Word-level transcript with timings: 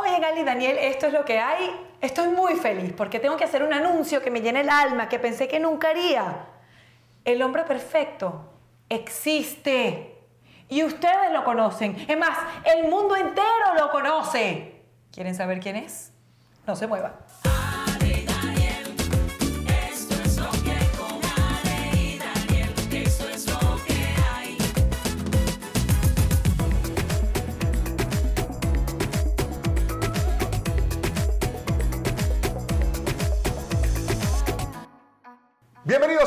Oye, 0.00 0.18
Gali 0.18 0.44
Daniel, 0.44 0.78
esto 0.78 1.08
es 1.08 1.12
lo 1.12 1.24
que 1.26 1.38
hay. 1.38 1.70
Estoy 2.00 2.28
muy 2.28 2.54
feliz 2.54 2.94
porque 2.96 3.20
tengo 3.20 3.36
que 3.36 3.44
hacer 3.44 3.62
un 3.62 3.74
anuncio 3.74 4.22
que 4.22 4.30
me 4.30 4.40
llene 4.40 4.60
el 4.60 4.70
alma, 4.70 5.08
que 5.10 5.18
pensé 5.18 5.46
que 5.46 5.60
nunca 5.60 5.90
haría. 5.90 6.46
El 7.24 7.42
hombre 7.42 7.64
perfecto 7.64 8.50
existe. 8.88 10.16
Y 10.70 10.84
ustedes 10.84 11.32
lo 11.32 11.44
conocen. 11.44 11.96
Es 12.08 12.16
más, 12.16 12.38
el 12.64 12.88
mundo 12.88 13.14
entero 13.14 13.74
lo 13.76 13.90
conoce. 13.90 14.82
¿Quieren 15.12 15.34
saber 15.34 15.60
quién 15.60 15.76
es? 15.76 16.12
No 16.66 16.76
se 16.76 16.86
muevan. 16.86 17.12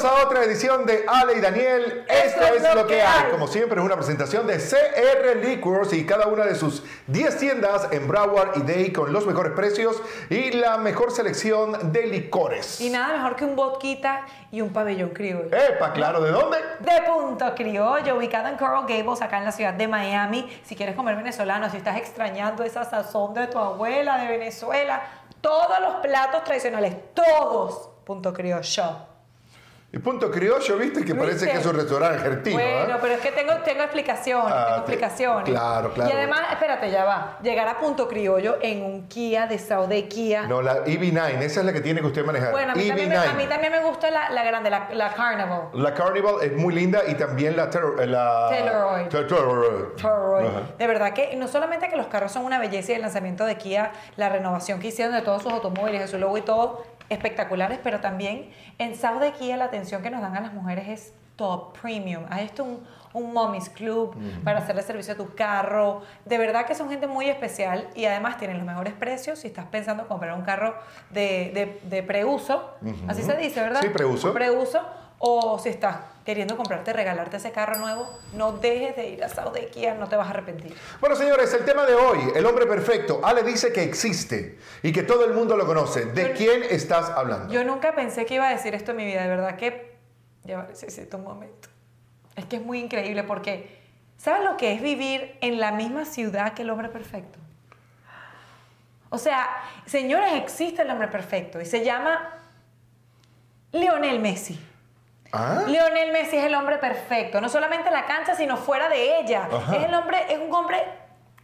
Bienvenidos 0.04 0.24
a 0.24 0.28
otra 0.28 0.44
edición 0.44 0.86
de 0.86 1.06
Ale 1.08 1.38
y 1.38 1.40
Daniel. 1.40 2.06
Esto, 2.10 2.42
es, 2.42 2.76
lo 2.76 2.86
que 2.88 3.02
hay. 3.02 3.32
Como 3.32 3.48
siempre 3.48 3.80
es 3.80 3.86
una 3.86 3.96
presentación 3.96 4.46
de 4.46 4.58
CR 4.58 5.38
Liquors 5.38 5.94
y 5.94 6.06
cada 6.06 6.28
una 6.28 6.44
de 6.44 6.56
sus 6.56 6.84
10 7.08 7.38
tiendas 7.38 7.88
en 7.92 8.06
Broward 8.06 8.58
y 8.58 8.62
Day 8.64 8.92
con 8.92 9.14
los 9.14 9.26
mejores 9.26 9.54
precios 9.54 10.02
y 10.30 10.52
la 10.52 10.78
mejor 10.78 11.12
selección 11.12 11.94
de 11.94 12.08
licores. 12.08 12.82
Y 12.82 12.90
nada 12.90 13.16
mejor 13.16 13.38
que 13.38 13.46
un 13.46 13.56
vodquita 13.56 14.26
y 14.52 14.60
un 14.60 14.74
pabellón 14.74 15.12
criollo. 15.12 15.56
Epa, 15.56 15.94
claro, 15.94 16.20
¿de 16.20 16.32
dónde? 16.32 16.58
De 16.80 17.02
Punto 17.06 17.56
Criollo, 17.56 18.18
ubicado 18.18 18.50
en 18.50 18.58
Coral 18.58 18.86
Gables, 18.86 19.22
acá 19.22 19.38
en 19.38 19.46
la 19.46 19.54
ciudad 19.54 19.74
de 19.74 19.88
Miami. 19.88 20.50
Si 20.66 20.76
quieres 20.76 20.96
comer 20.96 21.16
venezolano, 21.16 21.70
si 21.70 21.78
estás 21.78 21.96
extrañando 21.96 22.64
esa 22.64 22.84
sazón 22.84 23.34
de 23.34 23.48
tu 23.48 23.58
abuela 23.58 24.18
de 24.18 24.28
Venezuela, 24.28 25.02
todos 25.40 25.80
los 25.80 25.96
platos 26.02 26.44
tradicionales, 26.44 26.94
todos 27.14 27.90
Punto 28.04 28.34
Criollo. 28.34 29.13
Y 29.96 30.00
punto 30.00 30.32
criollo, 30.32 30.76
viste, 30.78 31.06
que 31.06 31.14
parece 31.14 31.46
que 31.48 31.60
es 31.60 31.66
un 31.68 31.76
restaurante 31.76 32.18
argentino. 32.18 32.56
Bueno, 32.58 32.96
¿eh? 32.96 33.00
pero 33.00 33.14
es 33.14 33.20
que 33.22 33.32
tengo, 33.32 33.54
tengo 33.64 33.84
explicaciones, 33.84 34.52
Ah, 34.52 34.64
tengo 34.66 34.86
te- 34.86 34.92
explicaciones. 34.94 35.44
claro, 35.48 35.94
claro. 35.94 36.10
Y 36.10 36.14
además, 36.14 36.42
espérate, 36.52 36.90
ya 36.90 37.04
va. 37.06 37.38
Llegar 37.44 37.68
a 37.68 37.78
punto 37.78 38.08
criollo 38.08 38.58
en 38.60 38.82
un 38.84 39.08
Kia 39.08 39.46
de 39.46 39.60
Saudi 39.60 40.02
Kia. 40.10 40.48
No, 40.48 40.64
la 40.64 40.84
EV9, 40.84 41.42
esa 41.44 41.60
es 41.60 41.66
la 41.68 41.74
que 41.74 41.82
tiene 41.82 42.02
que 42.02 42.08
usted 42.08 42.26
manejar. 42.26 42.50
bueno, 42.52 42.72
a 42.72 42.76
mí, 42.76 42.88
también 42.88 43.08
me, 43.10 43.16
EV9. 43.18 43.30
a 43.30 43.34
mí 43.34 43.46
también 43.46 43.72
me 43.72 43.84
gusta 43.84 44.10
la, 44.10 44.32
la 44.32 44.44
grande, 44.44 44.72
la, 44.72 44.90
la 44.94 45.14
Carnival. 45.14 45.62
La 45.74 45.94
Carnival 45.94 46.36
es 46.42 46.54
muy 46.58 46.74
linda 46.74 47.02
y 47.08 47.14
también 47.14 47.56
la... 47.56 47.66
eh, 48.00 48.08
la 48.08 48.50
Telluride. 48.50 49.94
De 50.80 50.88
verdad 50.88 51.14
que 51.14 51.36
no 51.36 51.48
solamente 51.48 51.88
que 51.90 51.98
los 51.98 52.08
carros 52.08 52.32
son 52.32 52.46
una 52.46 52.58
belleza 52.58 52.94
y 52.94 52.96
el 52.96 53.02
lanzamiento 53.04 53.46
de 53.46 53.58
Kia, 53.58 53.92
la 54.18 54.30
renovación 54.30 54.80
que 54.80 54.88
hicieron 54.88 55.14
de 55.14 55.22
todos 55.22 55.44
sus 55.44 55.54
automóviles, 55.54 56.02
de 56.02 56.08
su 56.08 56.18
logo 56.18 56.36
y 56.36 56.42
todo, 56.42 56.84
espectaculares, 57.10 57.80
pero 57.84 58.00
también 58.00 58.50
en 58.78 58.96
South 58.96 59.20
de 59.20 59.32
Kia 59.34 59.58
la 59.58 59.66
atención 59.66 60.02
que 60.02 60.10
nos 60.10 60.22
dan 60.22 60.36
a 60.36 60.42
las 60.42 60.54
mujeres 60.54 60.88
es 60.88 61.14
top 61.36 61.78
premium. 61.80 62.26
Hay 62.30 62.46
esto 62.46 62.64
un, 62.64 62.84
un 63.14 63.34
mommy's 63.34 63.70
club 63.70 64.16
para 64.44 64.60
hacerle 64.60 64.84
servicio 64.84 65.14
a 65.14 65.18
tu 65.18 65.34
carro. 65.34 66.02
De 66.26 66.38
verdad 66.38 66.66
que 66.66 66.76
son 66.76 66.90
gente 66.90 67.08
muy 67.08 67.28
especial 67.28 67.88
y 67.96 68.06
además 68.06 68.38
tienen 68.38 68.58
los 68.58 68.66
mejores 68.68 68.94
precios 68.94 69.40
si 69.40 69.48
estás 69.48 69.66
pensando 69.66 70.04
en 70.04 70.10
comprar 70.10 70.34
un 70.34 70.44
carro 70.44 70.76
de, 71.10 71.52
de, 71.54 71.90
de 71.90 72.04
preuso. 72.04 72.76
Así 73.08 73.24
se 73.24 73.36
dice, 73.36 73.62
¿verdad? 73.62 73.82
Sí, 73.82 73.90
preuso. 73.90 74.32
Preuso. 74.34 74.80
O 75.18 75.58
si 75.58 75.70
estás 75.70 75.98
queriendo 76.26 76.56
comprarte, 76.56 76.94
regalarte 76.94 77.38
ese 77.38 77.52
carro 77.52 77.78
nuevo, 77.78 78.10
no 78.34 78.54
dejes 78.54 78.96
de 78.96 79.10
ir 79.10 79.24
a 79.24 79.28
Kia, 79.72 79.94
no 79.96 80.08
te 80.08 80.16
vas 80.16 80.28
a 80.28 80.30
arrepentir. 80.32 80.76
Bueno, 81.00 81.16
señores, 81.16 81.54
el 81.54 81.66
tema 81.66 81.86
de 81.86 81.96
hoy, 81.96 82.20
el 82.36 82.46
hombre 82.46 82.66
perfecto. 82.66 83.20
Ale 83.24 83.44
dice 83.44 83.74
que 83.74 83.84
existe 83.84 84.58
y 84.82 84.92
que 84.92 85.04
todo 85.04 85.26
el 85.26 85.34
mundo 85.34 85.58
lo 85.58 85.66
conoce. 85.66 86.06
¿De 86.06 86.30
Yo- 86.30 86.34
quién 86.36 86.64
estás 86.64 87.10
hablando? 87.10 87.54
Yo 87.54 87.64
nunca 87.64 87.94
pensé 87.94 88.26
que 88.26 88.36
iba 88.36 88.48
a 88.48 88.52
decir 88.52 88.74
esto 88.74 88.92
en 88.92 88.98
mi 88.98 89.06
vida, 89.06 89.22
de 89.24 89.28
verdad 89.30 89.56
que... 89.58 89.94
Ya 90.44 90.58
va, 90.58 90.64
necesito 90.68 91.18
un 91.18 91.24
momento. 91.24 91.70
Es 92.36 92.46
que 92.46 92.58
es 92.58 92.62
muy 92.62 92.80
increíble 92.80 93.24
porque... 93.24 93.82
¿Sabes 94.18 94.44
lo 94.46 94.56
que 94.56 94.72
es 94.74 94.82
vivir 94.82 95.38
en 95.42 95.60
la 95.60 95.72
misma 95.74 96.06
ciudad 96.06 96.54
que 96.54 96.62
el 96.62 96.70
hombre 96.70 96.88
perfecto? 96.88 97.40
O 99.10 99.18
sea, 99.18 99.48
señores, 99.86 100.34
existe 100.36 100.82
el 100.82 100.90
hombre 100.90 101.08
perfecto 101.10 101.60
y 101.60 101.66
se 101.66 101.84
llama 101.84 102.38
Lionel 103.72 104.20
Messi. 104.20 104.60
¿Ah? 105.34 105.64
Lionel 105.68 106.12
Messi 106.12 106.38
es 106.38 106.46
el 106.46 106.54
hombre 106.54 106.78
perfecto, 106.78 107.42
no 107.42 107.50
solamente 107.50 107.88
en 107.88 107.94
la 107.96 108.06
cancha, 108.06 108.36
sino 108.36 108.56
fuera 108.56 108.88
de 108.88 109.20
ella. 109.20 109.50
Ajá. 109.52 109.76
Es 109.76 109.86
el 109.86 109.94
hombre, 109.96 110.26
es 110.30 110.38
un 110.38 110.54
hombre 110.54 110.84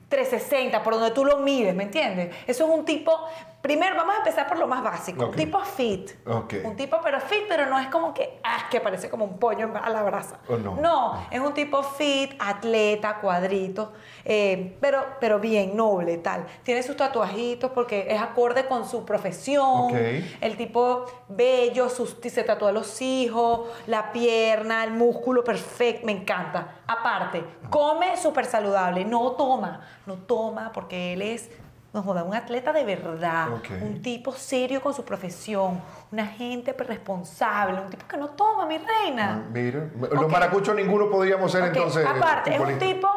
360, 0.09 0.83
por 0.83 0.93
donde 0.93 1.11
tú 1.11 1.25
lo 1.25 1.37
mires, 1.37 1.73
¿me 1.73 1.83
entiendes? 1.83 2.35
Eso 2.45 2.65
es 2.65 2.69
un 2.69 2.85
tipo, 2.85 3.27
primero 3.61 3.95
vamos 3.95 4.15
a 4.15 4.17
empezar 4.19 4.47
por 4.47 4.57
lo 4.57 4.67
más 4.67 4.83
básico, 4.83 5.25
un 5.27 5.35
tipo 5.35 5.59
fit. 5.59 6.11
Un 6.25 6.75
tipo 6.75 6.97
pero 7.03 7.19
fit, 7.19 7.43
pero 7.47 7.65
no 7.65 7.77
es 7.79 7.87
como 7.87 8.13
que, 8.13 8.39
ah, 8.43 8.67
que 8.69 8.79
parece 8.79 9.09
como 9.09 9.25
un 9.25 9.37
pollo 9.37 9.69
a 9.81 9.89
la 9.89 10.03
brasa. 10.03 10.39
Oh, 10.47 10.57
no. 10.57 11.27
es 11.29 11.39
un 11.39 11.53
tipo 11.53 11.83
fit, 11.83 12.33
atleta, 12.39 13.19
cuadrito, 13.19 13.93
eh, 14.23 14.77
pero, 14.79 15.05
pero 15.19 15.39
bien, 15.39 15.75
noble, 15.75 16.17
tal. 16.17 16.45
Tiene 16.63 16.83
sus 16.83 16.95
tatuajitos 16.95 17.71
porque 17.71 18.07
es 18.09 18.21
acorde 18.21 18.65
con 18.65 18.87
su 18.87 19.05
profesión. 19.05 19.93
El 20.41 20.55
tipo 20.55 21.05
bello, 21.27 21.89
sus, 21.89 22.17
se 22.21 22.43
tatúa 22.43 22.71
los 22.71 23.01
hijos, 23.01 23.67
la 23.87 24.11
pierna, 24.11 24.83
el 24.83 24.91
músculo 24.91 25.43
perfecto, 25.43 26.05
me 26.05 26.13
encanta. 26.13 26.81
Aparte, 26.87 27.43
come 27.69 28.15
súper 28.17 28.45
saludable, 28.45 29.05
no 29.05 29.31
toma, 29.31 29.81
no 30.05 30.15
toma 30.15 30.71
porque 30.73 31.13
él 31.13 31.21
es, 31.21 31.49
no 31.93 32.03
joda, 32.03 32.23
un 32.23 32.35
atleta 32.35 32.71
de 32.71 32.85
verdad, 32.85 33.47
un 33.81 34.01
tipo 34.01 34.31
serio 34.31 34.81
con 34.81 34.93
su 34.93 35.03
profesión, 35.03 35.81
una 36.11 36.25
gente 36.27 36.73
responsable, 36.73 37.81
un 37.81 37.89
tipo 37.89 38.05
que 38.07 38.17
no 38.17 38.29
toma, 38.29 38.65
mi 38.67 38.77
reina. 38.77 39.43
Mira, 39.51 39.89
los 40.11 40.29
maracuchos 40.31 40.75
ninguno 40.75 41.09
podríamos 41.09 41.51
ser 41.51 41.63
entonces. 41.63 42.05
Aparte, 42.05 42.53
es 42.53 42.59
un 42.59 42.65
tipo 42.79 43.09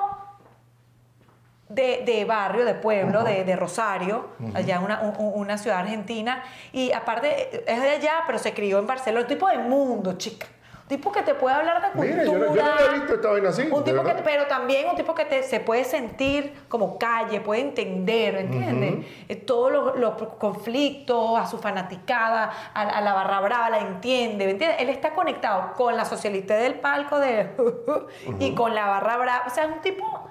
de, 1.69 2.03
de 2.05 2.25
barrio, 2.25 2.65
de 2.65 2.75
pueblo, 2.75 3.25
de, 3.25 3.45
de 3.45 3.57
Rosario, 3.57 4.29
allá 4.55 4.81
una, 4.81 5.01
un- 5.01 5.17
un- 5.19 5.41
una 5.41 5.57
ciudad 5.59 5.79
argentina. 5.81 6.43
Y 6.73 6.93
aparte, 6.93 7.65
es 7.71 7.81
de 7.83 7.91
allá, 7.91 8.23
pero 8.27 8.39
se 8.39 8.53
crió 8.53 8.79
en 8.79 8.87
Barcelona. 8.87 9.23
Un 9.23 9.29
tipo 9.29 9.49
de 9.49 9.59
mundo, 9.59 10.15
chica. 10.15 10.47
Un 10.93 10.99
tipo 10.99 11.11
que 11.11 11.23
te 11.23 11.35
puede 11.35 11.57
hablar 11.57 11.81
de 11.81 11.89
cultura. 11.93 12.13
Mira, 12.13 12.25
yo 12.25 12.39
no- 12.39 12.55
yo 12.55 12.63
no 12.63 12.73
había 12.73 12.89
visto 12.93 13.15
esta 13.15 13.31
vaina 13.31 13.49
así, 13.49 13.63
Un 13.63 13.83
tipo 13.83 14.03
que, 14.05 14.15
pero 14.23 14.47
también 14.47 14.89
un 14.91 14.95
tipo 14.95 15.15
que 15.15 15.25
te, 15.25 15.43
se 15.43 15.59
puede 15.59 15.85
sentir 15.85 16.53
como 16.69 16.99
calle, 16.99 17.41
puede 17.41 17.63
entender, 17.63 18.37
¿entiendes? 18.37 19.07
Eh, 19.29 19.37
Todos 19.37 19.73
los, 19.73 19.99
los 19.99 20.13
conflictos, 20.39 21.39
a 21.41 21.47
su 21.47 21.57
fanaticada, 21.59 22.51
a, 22.75 22.81
a 22.83 23.01
la 23.01 23.15
barra 23.15 23.41
brava, 23.41 23.71
la 23.71 23.79
entiende, 23.79 24.45
¿me 24.45 24.51
entiendes? 24.51 24.83
Él 24.83 24.91
está 24.91 25.15
conectado 25.15 25.73
con 25.77 25.97
la 25.97 26.05
socialité 26.05 26.53
del 26.55 26.75
palco 26.75 27.19
de 27.19 27.51
y 28.39 28.55
con 28.55 28.75
la 28.75 28.87
barra 28.87 29.17
brava. 29.17 29.45
O 29.47 29.51
sea, 29.51 29.65
es 29.65 29.71
un 29.73 29.81
tipo 29.81 30.29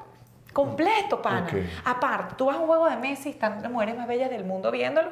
completo, 0.53 1.21
pana. 1.23 1.47
Aparte, 1.85 2.35
tú 2.37 2.45
vas 2.45 2.57
a 2.57 2.59
un 2.59 2.67
juego 2.67 2.87
de 2.87 2.97
Messi 2.97 3.29
y 3.29 3.31
están 3.31 3.63
las 3.63 3.71
mujeres 3.71 3.97
más 3.97 4.07
bellas 4.07 4.29
del 4.29 4.43
mundo 4.45 4.69
viéndolo. 4.69 5.09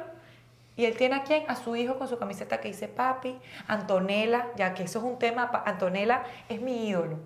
Y 0.76 0.84
él 0.84 0.96
tiene 0.96 1.16
a 1.16 1.22
quién? 1.24 1.44
A 1.48 1.56
su 1.56 1.76
hijo 1.76 1.98
con 1.98 2.08
su 2.08 2.18
camiseta 2.18 2.60
que 2.60 2.68
dice 2.68 2.88
papi, 2.88 3.38
Antonella, 3.66 4.46
ya 4.56 4.74
que 4.74 4.84
eso 4.84 4.98
es 4.98 5.04
un 5.04 5.18
tema, 5.18 5.50
Antonella 5.66 6.22
es 6.48 6.60
mi 6.60 6.88
ídolo. 6.88 7.18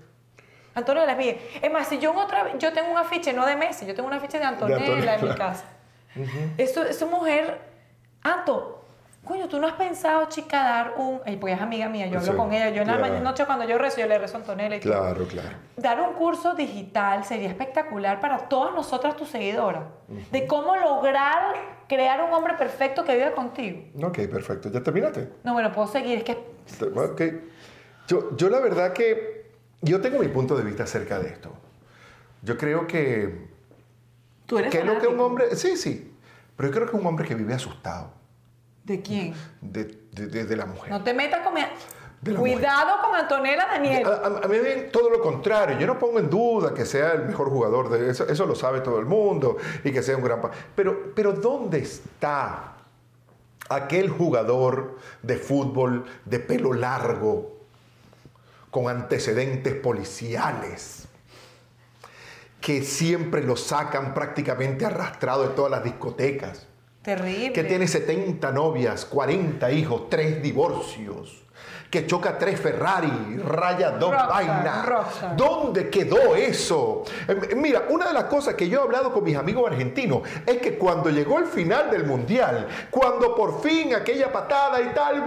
Antonella 0.74 1.12
es 1.12 1.18
mi 1.18 1.36
Es 1.62 1.72
más, 1.72 1.88
si 1.88 1.98
yo 1.98 2.12
en 2.12 2.18
otra 2.18 2.58
yo 2.58 2.72
tengo 2.72 2.90
un 2.90 2.98
afiche 2.98 3.32
no 3.32 3.46
de 3.46 3.56
Messi, 3.56 3.86
yo 3.86 3.94
tengo 3.94 4.08
un 4.08 4.14
afiche 4.14 4.38
de 4.38 4.44
Antonella, 4.44 5.14
en 5.16 5.28
mi 5.28 5.34
casa. 5.34 5.64
Eso, 6.58 6.84
esa 6.84 7.06
mujer, 7.06 7.60
Anto, 8.22 8.83
coño, 9.24 9.48
tú 9.48 9.58
no 9.58 9.66
has 9.66 9.72
pensado, 9.74 10.26
chica, 10.28 10.62
dar 10.62 10.94
un, 10.98 11.18
porque 11.40 11.52
es 11.54 11.60
amiga 11.60 11.88
mía, 11.88 12.06
yo 12.06 12.18
hablo 12.18 12.32
Sí, 12.32 12.36
con 12.38 12.52
ella, 12.52 12.68
yo 12.70 12.82
en 12.82 12.88
la 12.88 12.94
claro. 12.94 13.00
mañana- 13.00 13.20
noche 13.30 13.44
cuando 13.46 13.64
yo 13.66 13.78
rezo, 13.78 14.00
yo 14.00 14.06
le 14.06 14.18
rezo 14.18 14.36
a 14.36 14.40
Antonella 14.40 14.76
y. 14.76 14.80
Claro, 14.80 15.26
claro. 15.26 15.56
Dar 15.76 16.00
un 16.00 16.14
curso 16.14 16.54
digital 16.54 17.24
sería 17.24 17.48
espectacular 17.48 18.20
para 18.20 18.48
todas 18.48 18.74
nosotras, 18.74 19.16
tus 19.16 19.28
seguidoras, 19.28 19.84
de 20.30 20.46
cómo 20.46 20.76
lograr 20.76 21.54
crear 21.88 22.22
un 22.22 22.32
hombre 22.32 22.54
perfecto 22.54 23.04
que 23.04 23.14
viva 23.16 23.32
contigo. 23.32 23.82
Ok, 24.02 24.18
perfecto. 24.30 24.70
¿Ya 24.70 24.82
terminaste? 24.82 25.28
No, 25.42 25.52
bueno, 25.52 25.72
puedo 25.72 25.88
seguir, 25.88 26.18
es 26.18 26.24
que 26.24 26.32
Ok. 26.94 27.22
Yo, 28.08 28.36
yo 28.36 28.48
la 28.50 28.60
verdad 28.60 28.92
que 28.92 29.50
yo 29.80 30.00
tengo 30.00 30.18
mi 30.18 30.28
punto 30.28 30.56
de 30.56 30.62
vista 30.64 30.82
acerca 30.84 31.18
de 31.18 31.28
esto. 31.28 31.52
Yo 32.42 32.56
creo 32.58 32.86
que, 32.86 33.48
tú 34.46 34.58
eres 34.58 34.70
que 34.70 34.84
lo 34.84 34.98
que 34.98 35.06
un 35.06 35.18
hombre... 35.20 35.56
Sí, 35.56 35.76
sí. 35.76 36.10
Pero 36.56 36.68
yo 36.68 36.74
creo 36.74 36.90
que 36.90 36.96
un 36.96 37.06
hombre 37.06 37.26
que 37.26 37.34
vive 37.34 37.54
asustado 37.54 38.10
¿De 38.84 39.00
quién? 39.02 39.34
de, 39.60 39.84
de- 40.12 40.26
de- 40.26 40.44
de 40.44 40.56
la 40.56 40.66
mujer. 40.66 40.90
No 40.90 41.02
te 41.02 41.12
metas 41.14 41.40
con 41.42 41.54
Cuidado 42.38 43.02
con 43.02 43.14
Antonella 43.14 43.66
Daniel. 43.66 44.06
A, 44.06 44.10
a- 44.10 44.44
a 44.44 44.48
mí 44.48 44.58
bien 44.58 44.90
todo 44.92 45.10
lo 45.10 45.20
contrario. 45.20 45.78
Yo 45.78 45.86
no 45.86 45.98
pongo 45.98 46.18
en 46.18 46.30
duda 46.30 46.72
que 46.72 46.84
sea 46.86 47.12
el 47.12 47.24
mejor 47.24 47.50
jugador 47.50 47.90
de 47.90 48.10
eso. 48.10 48.26
Eso 48.26 48.46
lo 48.46 48.54
sabe 48.54 48.80
todo 48.80 48.98
el 48.98 49.04
mundo 49.06 49.56
y 49.82 49.92
que 49.92 50.02
sea 50.02 50.16
un 50.16 50.22
gran. 50.24 50.40
Pero, 50.74 51.12
pero 51.14 51.32
¿dónde 51.32 51.78
está 51.80 52.74
aquel 53.68 54.08
jugador 54.10 54.98
de 55.22 55.36
fútbol 55.36 56.04
de 56.24 56.38
pelo 56.38 56.72
largo 56.72 57.58
con 58.70 58.88
antecedentes 58.88 59.74
policiales 59.74 61.06
que 62.60 62.82
siempre 62.82 63.42
lo 63.42 63.56
sacan 63.56 64.14
prácticamente 64.14 64.86
arrastrado 64.86 65.42
de 65.48 65.54
todas 65.54 65.70
las 65.70 65.84
discotecas. 65.84 66.66
Terrible. 67.04 67.52
Que 67.52 67.64
tiene 67.64 67.86
70 67.86 68.50
novias, 68.50 69.04
40 69.04 69.70
hijos, 69.70 70.08
3 70.08 70.42
divorcios. 70.42 71.44
Que 71.90 72.08
choca 72.08 72.36
tres 72.36 72.58
Ferrari, 72.58 73.36
raya 73.36 73.90
dos 73.92 74.10
vainas. 74.10 74.84
¿Dónde 75.36 75.90
quedó 75.90 76.34
eso? 76.34 77.04
Eh, 77.28 77.54
Mira, 77.54 77.84
una 77.88 78.08
de 78.08 78.12
las 78.14 78.24
cosas 78.24 78.54
que 78.54 78.68
yo 78.68 78.80
he 78.80 78.82
hablado 78.82 79.12
con 79.12 79.22
mis 79.22 79.36
amigos 79.36 79.70
argentinos 79.70 80.22
es 80.44 80.56
que 80.56 80.76
cuando 80.76 81.10
llegó 81.10 81.38
el 81.38 81.46
final 81.46 81.92
del 81.92 82.04
mundial, 82.04 82.66
cuando 82.90 83.36
por 83.36 83.62
fin 83.62 83.94
aquella 83.94 84.32
patada 84.32 84.80
y 84.80 84.88
tal, 84.92 85.24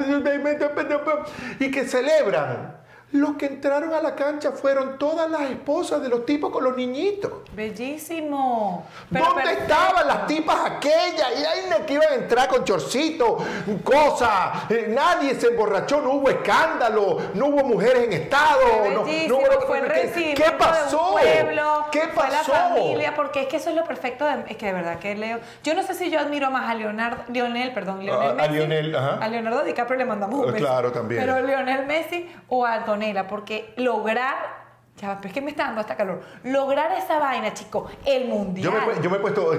y 1.58 1.72
que 1.72 1.88
celebran, 1.88 2.77
los 3.14 3.38
que 3.38 3.46
entraron 3.46 3.94
a 3.94 4.02
la 4.02 4.16
cancha 4.16 4.52
fueron 4.52 4.98
todas 4.98 5.30
las 5.32 5.42
esposas 5.50 6.02
de 6.02 6.10
los 6.10 6.26
tipos 6.26 6.52
con 6.52 6.64
los 6.64 6.76
niñitos. 6.76 7.32
Bellísimo. 7.54 8.86
Pero 9.12 9.26
¿Dónde 9.26 9.54
estaban 9.54 10.06
las 10.08 10.28
tipas 10.28 10.58
aquellas? 10.72 11.28
Y 11.40 11.44
ahí 11.46 11.84
que 11.86 11.94
iban 11.94 12.10
a 12.12 12.16
entrar 12.16 12.48
con 12.50 12.64
chorcito, 12.66 13.38
cosas. 13.84 14.70
Eh, 14.70 14.88
nadie 14.90 15.36
se 15.36 15.48
emborrachó, 15.48 16.02
no 16.02 16.12
hubo 16.16 16.30
escándalo, 16.30 17.18
no 17.34 17.46
hubo 17.48 17.64
mujeres 17.64 18.04
en 18.04 18.14
estado. 18.14 18.60
No- 18.84 18.92
no, 18.92 19.04
bellísimo, 19.06 19.38
hubo- 19.38 19.68
fue 19.68 19.82
¿qué- 19.82 20.34
¿Qué 20.36 20.52
pasó? 20.58 21.12
pueblo, 21.14 21.86
¿Qué 21.92 22.02
Fue 22.14 22.24
la 22.30 22.38
pasó? 22.40 22.52
familia, 22.52 23.14
porque 23.16 23.42
es 23.44 23.48
que 23.48 23.58
eso 23.58 23.70
es 23.70 23.76
lo 23.76 23.86
perfecto 23.86 24.26
de, 24.26 24.44
es 24.50 24.58
que 24.58 24.66
de 24.68 24.74
verdad 24.74 25.00
que 25.00 25.16
Leo, 25.16 25.40
yo 25.64 25.74
no 25.74 25.84
sé 25.84 25.94
si 25.94 26.10
yo 26.10 26.20
admiro 26.20 26.52
más 26.52 26.70
a 26.70 26.76
Leonardo, 26.76 27.24
Lionel, 27.30 27.74
perdón, 27.74 28.00
Lionel 28.02 28.32
a 28.32 28.34
Messi, 28.34 28.54
Lionel, 28.54 28.96
ajá. 28.96 29.20
a 29.22 29.28
Leonardo 29.30 29.64
DiCaprio 29.64 29.98
le 29.98 30.06
mandamos 30.06 30.40
un 30.40 30.52
beso, 30.52 30.58
claro, 30.66 30.92
también. 30.92 31.22
pero 31.22 31.42
Lionel 31.46 31.86
Messi 31.86 32.30
o 32.50 32.66
a 32.66 32.84
Antonella, 32.98 33.28
porque 33.28 33.74
lograr, 33.78 34.36
ya, 35.00 35.10
va, 35.10 35.16
pero 35.18 35.28
es 35.28 35.34
que 35.34 35.42
me 35.42 35.52
está 35.52 35.66
dando 35.66 35.82
hasta 35.82 35.96
calor, 35.96 36.22
lograr 36.44 36.92
esa 36.94 37.20
vaina, 37.20 37.54
chico, 37.54 37.88
el 38.06 38.26
mundial. 38.28 38.74
Yo 38.74 38.88
me, 38.96 39.02
yo 39.04 39.10
me 39.12 39.18
he 39.18 39.20
puesto, 39.20 39.52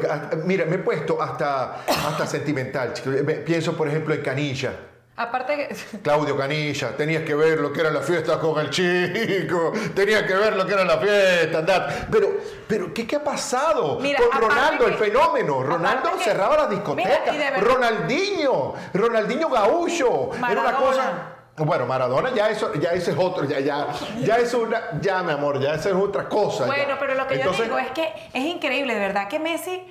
mira, 0.45 0.65
me 0.65 0.75
he 0.77 0.79
puesto 0.81 1.23
hasta, 1.23 1.77
hasta 1.87 2.27
sentimental, 2.27 2.93
chicos. 2.95 3.13
Me- 3.23 3.35
Pienso, 3.35 3.77
por 3.77 3.87
ejemplo, 3.89 4.13
en 4.15 4.23
Canilla. 4.23 4.73
Aparte 5.15 5.57
que 5.57 5.99
Claudio 6.03 6.37
Canilla, 6.37 6.97
tenías 6.97 7.23
que 7.23 7.35
ver 7.37 7.61
lo 7.61 7.73
que 7.73 7.81
era 7.81 7.91
la 7.91 8.01
fiesta 8.01 8.39
con 8.41 8.59
el 8.61 8.71
chico, 8.71 9.73
tenías 9.95 10.23
que 10.25 10.35
ver 10.35 10.57
lo 10.57 10.67
que 10.67 10.73
era 10.75 10.85
la 10.85 10.99
fiesta, 10.99 11.59
andar. 11.59 12.09
Pero, 12.11 12.29
pero 12.69 12.93
¿qué, 12.95 13.07
qué 13.07 13.17
ha 13.17 13.25
pasado 13.25 13.99
Mira, 14.01 14.19
con 14.21 14.41
Ronaldo, 14.41 14.85
que- 14.85 14.91
el 14.93 14.97
fenómeno? 14.99 15.63
Ronaldo 15.63 16.11
que- 16.19 16.25
cerraba 16.25 16.57
las 16.57 16.71
discotecas. 16.71 17.21
Mira, 17.33 17.57
Ronaldinho, 17.61 18.75
Ronaldinho 18.95 19.49
Gaúcho. 19.49 20.31
Era 20.35 20.61
una 20.61 20.73
cosa. 20.77 21.13
Bueno, 21.65 21.87
Maradona 21.87 22.35
ya 22.35 22.49
eso, 22.51 22.73
ya 22.75 22.91
ese 22.91 23.13
es 23.13 23.17
otro, 23.19 23.45
ya, 23.45 23.61
ya, 23.61 23.89
ya 24.21 24.37
es 24.37 24.53
una, 24.55 25.01
ya 25.01 25.23
mi 25.23 25.33
amor, 25.33 25.61
ya 25.61 25.75
esa 25.75 25.91
es 25.91 25.95
otra 25.95 26.29
cosa. 26.29 26.67
ya. 26.67 26.67
Bueno, 26.67 26.95
pero 26.99 27.15
lo 27.15 27.27
que 27.27 27.35
Entonces, 27.35 27.59
yo 27.59 27.65
digo 27.65 27.79
es 27.79 27.91
que 27.93 28.13
es 28.33 28.45
increíble, 28.45 28.95
de 28.95 29.01
verdad 29.01 29.29
que 29.29 29.39
Messi, 29.39 29.83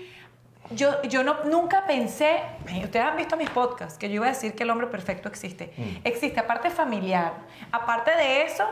yo, 0.71 1.01
yo 1.03 1.23
no, 1.23 1.43
nunca 1.45 1.85
pensé, 1.85 2.41
ustedes 2.83 3.05
han 3.05 3.15
visto 3.15 3.37
mis 3.37 3.49
podcasts, 3.49 3.97
que 3.97 4.09
yo 4.09 4.15
iba 4.15 4.25
a 4.25 4.29
decir 4.29 4.53
que 4.53 4.63
el 4.63 4.69
hombre 4.69 4.87
perfecto 4.87 5.29
existe. 5.29 5.73
Mm. 5.77 5.97
Existe, 6.03 6.39
aparte 6.39 6.69
familiar. 6.69 7.33
Aparte 7.71 8.11
de 8.11 8.43
eso, 8.43 8.65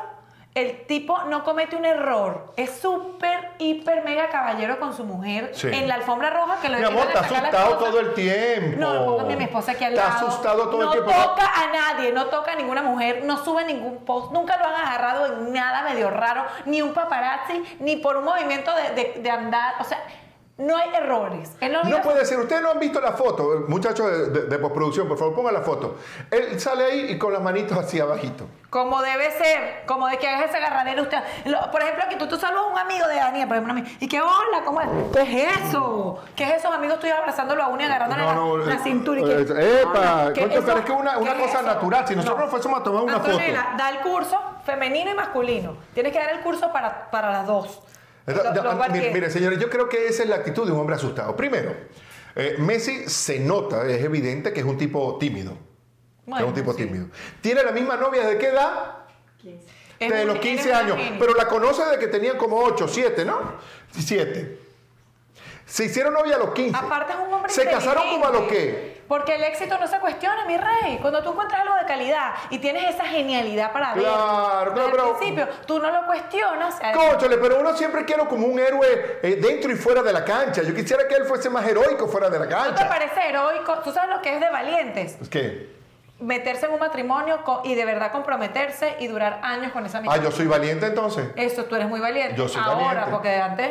el 0.55 0.85
tipo 0.87 1.21
no 1.23 1.43
comete 1.43 1.75
un 1.75 1.83
error. 1.83 2.53
Es 2.55 2.79
súper, 2.79 3.51
hiper, 3.57 4.05
mega 4.05 4.29
caballero 4.29 4.79
con 4.79 4.93
su 4.95 5.03
mujer 5.03 5.51
Sí. 5.53 5.67
en 5.71 5.85
la 5.89 5.95
alfombra 5.95 6.29
roja 6.29 6.61
que 6.61 6.69
lo 6.69 6.77
Mi 6.77 6.85
amor, 6.85 7.07
está 7.07 7.19
asustado 7.19 7.77
todo 7.77 7.99
el 7.99 8.13
tiempo. 8.13 8.79
No, 8.79 9.05
póngame 9.05 9.33
a 9.33 9.37
mi 9.37 9.43
esposa 9.43 9.73
aquí 9.73 9.83
al 9.83 9.93
Está 9.93 10.07
lado. 10.13 10.27
asustado 10.27 10.69
todo 10.69 10.81
no 10.81 10.93
el 10.93 11.03
tiempo. 11.03 11.11
toca 11.23 11.43
a 11.45 11.67
nadie, 11.73 12.13
no 12.13 12.27
toca 12.27 12.53
a 12.53 12.55
ninguna 12.55 12.81
mujer, 12.83 13.23
no 13.25 13.43
sube 13.43 13.65
ningún 13.65 13.97
post, 14.05 14.31
nunca 14.31 14.55
lo 14.57 14.65
han 14.65 14.75
agarrado 14.75 15.25
en 15.25 15.51
nada 15.51 15.81
medio 15.81 16.09
raro, 16.09 16.45
ni 16.65 16.81
un 16.81 16.93
paparazzi, 16.93 17.61
ni 17.81 17.97
por 17.97 18.15
un 18.15 18.23
movimiento 18.23 18.71
de, 18.73 18.89
de- 18.91 19.19
de 19.21 19.29
andar. 19.29 19.75
O 19.81 19.83
sea, 19.83 20.01
no 20.57 20.77
hay 20.77 20.89
errores. 20.95 21.51
No, 21.69 21.83
No 21.83 22.01
puede 22.01 22.23
ser. 22.25 22.39
Ustedes 22.39 22.61
no 22.61 22.71
han 22.71 22.79
visto 22.79 23.01
la 23.01 23.11
foto, 23.11 23.65
muchachos 23.67 24.09
de, 24.09 24.29
de- 24.29 24.45
de 24.47 24.57
postproducción, 24.59 25.05
por 25.07 25.17
favor, 25.17 25.35
pongan 25.35 25.53
la 25.53 25.61
foto. 25.61 25.97
Él 26.31 26.57
sale 26.61 26.85
ahí 26.85 27.11
y 27.11 27.17
con 27.17 27.33
las 27.33 27.41
manitos 27.41 27.77
hacia 27.77 28.03
abajito. 28.03 28.45
Como 28.69 29.01
debe 29.01 29.31
ser, 29.31 29.83
como 29.85 30.07
de 30.07 30.17
que 30.17 30.27
hagas 30.29 30.45
ese 30.49 30.57
agarradero 30.57 31.01
usted. 31.03 31.17
Lo- 31.45 31.69
por 31.71 31.81
ejemplo, 31.81 32.05
que 32.09 32.15
tú, 32.15 32.27
tú 32.29 32.37
saludas 32.37 32.63
a 32.67 32.71
un 32.71 32.77
amigo 32.77 33.05
de 33.07 33.15
Daniel, 33.15 33.47
por 33.49 33.57
ejemplo, 33.57 33.73
a 33.73 33.75
mí, 33.75 33.97
y 33.99 34.07
que 34.07 34.21
hola, 34.21 34.63
¿cómo 34.63 34.79
es? 34.79 34.87
¿Qué 35.13 35.21
es 35.43 35.57
eso? 35.65 36.19
¿Qué 36.37 36.43
es 36.45 36.53
esos 36.59 36.73
amigos 36.73 36.99
tuyos 37.01 37.17
abrazándolo 37.17 37.61
a 37.61 37.67
uno 37.67 37.81
y 37.81 37.85
agarrándole 37.85 38.23
la, 38.23 38.65
la 38.65 38.75
eh, 38.75 38.79
cintura? 38.81 39.19
Y 39.21 39.23
que, 39.25 39.31
eh, 39.33 39.81
¡Epa! 39.81 39.89
hola, 39.91 40.31
¿qué 40.33 40.41
concha, 40.41 40.55
eso? 40.57 40.65
pero 40.67 40.79
es 40.79 40.85
que 40.85 40.91
una, 40.93 41.17
una 41.17 41.33
¿Qué 41.35 41.41
cosa 41.41 41.57
eso? 41.59 41.67
natural. 41.67 42.07
Si 42.07 42.15
nosotros 42.15 42.37
No. 42.37 42.43
nos 42.45 42.51
fuésemos 42.51 42.79
a 42.79 42.83
tomar 42.83 43.03
una 43.03 43.15
Antonella, 43.15 43.63
foto. 43.63 43.77
da 43.77 43.89
el 43.89 43.97
curso 43.99 44.39
femenino 44.65 45.11
y 45.11 45.13
masculino. 45.15 45.75
Tienes 45.93 46.13
que 46.13 46.19
dar 46.19 46.29
el 46.29 46.39
curso 46.39 46.71
para, 46.71 47.11
para 47.11 47.29
las 47.31 47.45
dos. 47.45 47.81
Entonces, 48.27 48.63
Lo- 48.63 48.77
cual 48.77 48.91
mire, 48.91 49.11
mire, 49.13 49.29
señores, 49.29 49.59
yo 49.59 49.69
creo 49.69 49.87
que 49.87 50.07
esa 50.07 50.23
es 50.23 50.29
la 50.29 50.37
actitud 50.37 50.65
de 50.65 50.71
un 50.71 50.79
hombre 50.79 50.95
asustado. 50.95 51.35
Primero, 51.35 51.75
eh, 52.35 52.55
Messi 52.59 53.07
se 53.07 53.39
nota, 53.39 53.87
es 53.87 54.03
evidente 54.03 54.51
que 54.51 54.61
es 54.61 54.65
un 54.65 54.77
tipo 54.77 55.17
tímido. 55.19 55.57
Bueno, 56.25 56.45
es 56.45 56.49
un 56.49 56.55
tipo 56.55 56.73
sí. 56.73 56.83
tímido. 56.85 57.07
¿Tiene 57.41 57.63
la 57.63 57.71
misma 57.71 57.97
novia 57.97 58.25
de 58.27 58.37
qué 58.37 58.47
edad? 58.47 58.97
Es 59.99 60.11
de 60.11 60.21
un- 60.21 60.27
los 60.27 60.35
eres 60.37 60.39
15 60.39 60.69
un 60.71 60.75
años. 60.75 60.97
Pero 61.19 61.35
la 61.35 61.47
conoce 61.47 61.85
de 61.85 61.99
que 61.99 62.07
tenían 62.07 62.37
como 62.37 62.57
8, 62.57 62.87
7, 62.87 63.23
¿no? 63.25 63.53
7. 63.91 64.59
Se 65.65 65.85
hicieron 65.85 66.13
novia 66.13 66.35
a 66.35 66.39
los 66.39 66.51
15. 66.51 66.77
Aparte 66.77 67.13
es 67.13 67.19
un 67.19 67.33
hombre 67.33 67.51
¿Se 67.51 67.69
casaron 67.69 68.03
como 68.09 68.27
a 68.27 68.29
los 68.31 68.43
qué? 68.43 69.03
Porque 69.07 69.35
el 69.35 69.43
éxito 69.43 69.77
no 69.77 69.87
se 69.87 69.99
cuestiona, 69.99 70.45
mi 70.45 70.57
rey. 70.57 70.97
Cuando 71.01 71.21
tú 71.23 71.31
encuentras 71.31 71.61
algo 71.61 71.75
de 71.75 71.85
calidad 71.85 72.33
y 72.49 72.57
tienes 72.59 72.95
esa 72.95 73.05
genialidad 73.05 73.71
para 73.71 73.93
ver. 73.93 74.03
Claro, 74.03 74.73
claro, 74.73 74.91
pero- 74.91 75.17
principio, 75.17 75.47
tú 75.67 75.79
no 75.79 75.91
lo 75.91 76.05
cuestionas. 76.07 76.75
Cónchale, 76.93 77.37
pero 77.37 77.59
uno 77.59 77.75
siempre 77.75 78.05
quiere 78.05 78.25
como 78.27 78.47
un 78.47 78.59
héroe 78.59 79.19
eh, 79.21 79.37
dentro 79.41 79.71
y 79.71 79.75
fuera 79.75 80.01
de 80.01 80.11
la 80.13 80.23
cancha. 80.23 80.63
Yo 80.63 80.73
quisiera 80.73 81.07
que 81.07 81.15
él 81.15 81.25
fuese 81.25 81.49
más 81.49 81.67
heroico 81.67 82.07
fuera 82.07 82.29
de 82.29 82.39
la 82.39 82.45
¿No 82.45 82.49
te 82.49 82.55
cancha. 82.55 82.89
parece 82.89 83.29
heroico? 83.29 83.73
¿Tú 83.83 83.91
sabes 83.91 84.15
lo 84.15 84.21
que 84.21 84.33
es 84.35 84.39
de 84.41 84.49
valientes? 84.49 85.17
Es 85.21 85.29
que, 85.29 85.75
Meterse 86.17 86.65
en 86.67 86.71
un 86.71 86.79
matrimonio 86.79 87.43
y 87.65 87.75
de 87.75 87.83
verdad 87.83 88.11
comprometerse 88.11 88.95
y 88.99 89.07
durar 89.07 89.41
años 89.43 89.73
con 89.73 89.85
esa 89.85 89.97
ah, 89.97 89.99
amistad. 89.99 90.23
yo 90.23 90.31
soy 90.31 90.47
valiente 90.47 90.85
entonces. 90.85 91.27
Eso, 91.35 91.65
tú 91.65 91.75
eres 91.75 91.89
muy 91.89 91.99
valiente. 91.99 92.35
Yo 92.37 92.47
soy 92.47 92.61
Ahora, 92.63 92.85
valiente. 92.85 93.11
porque 93.11 93.35
antes... 93.35 93.69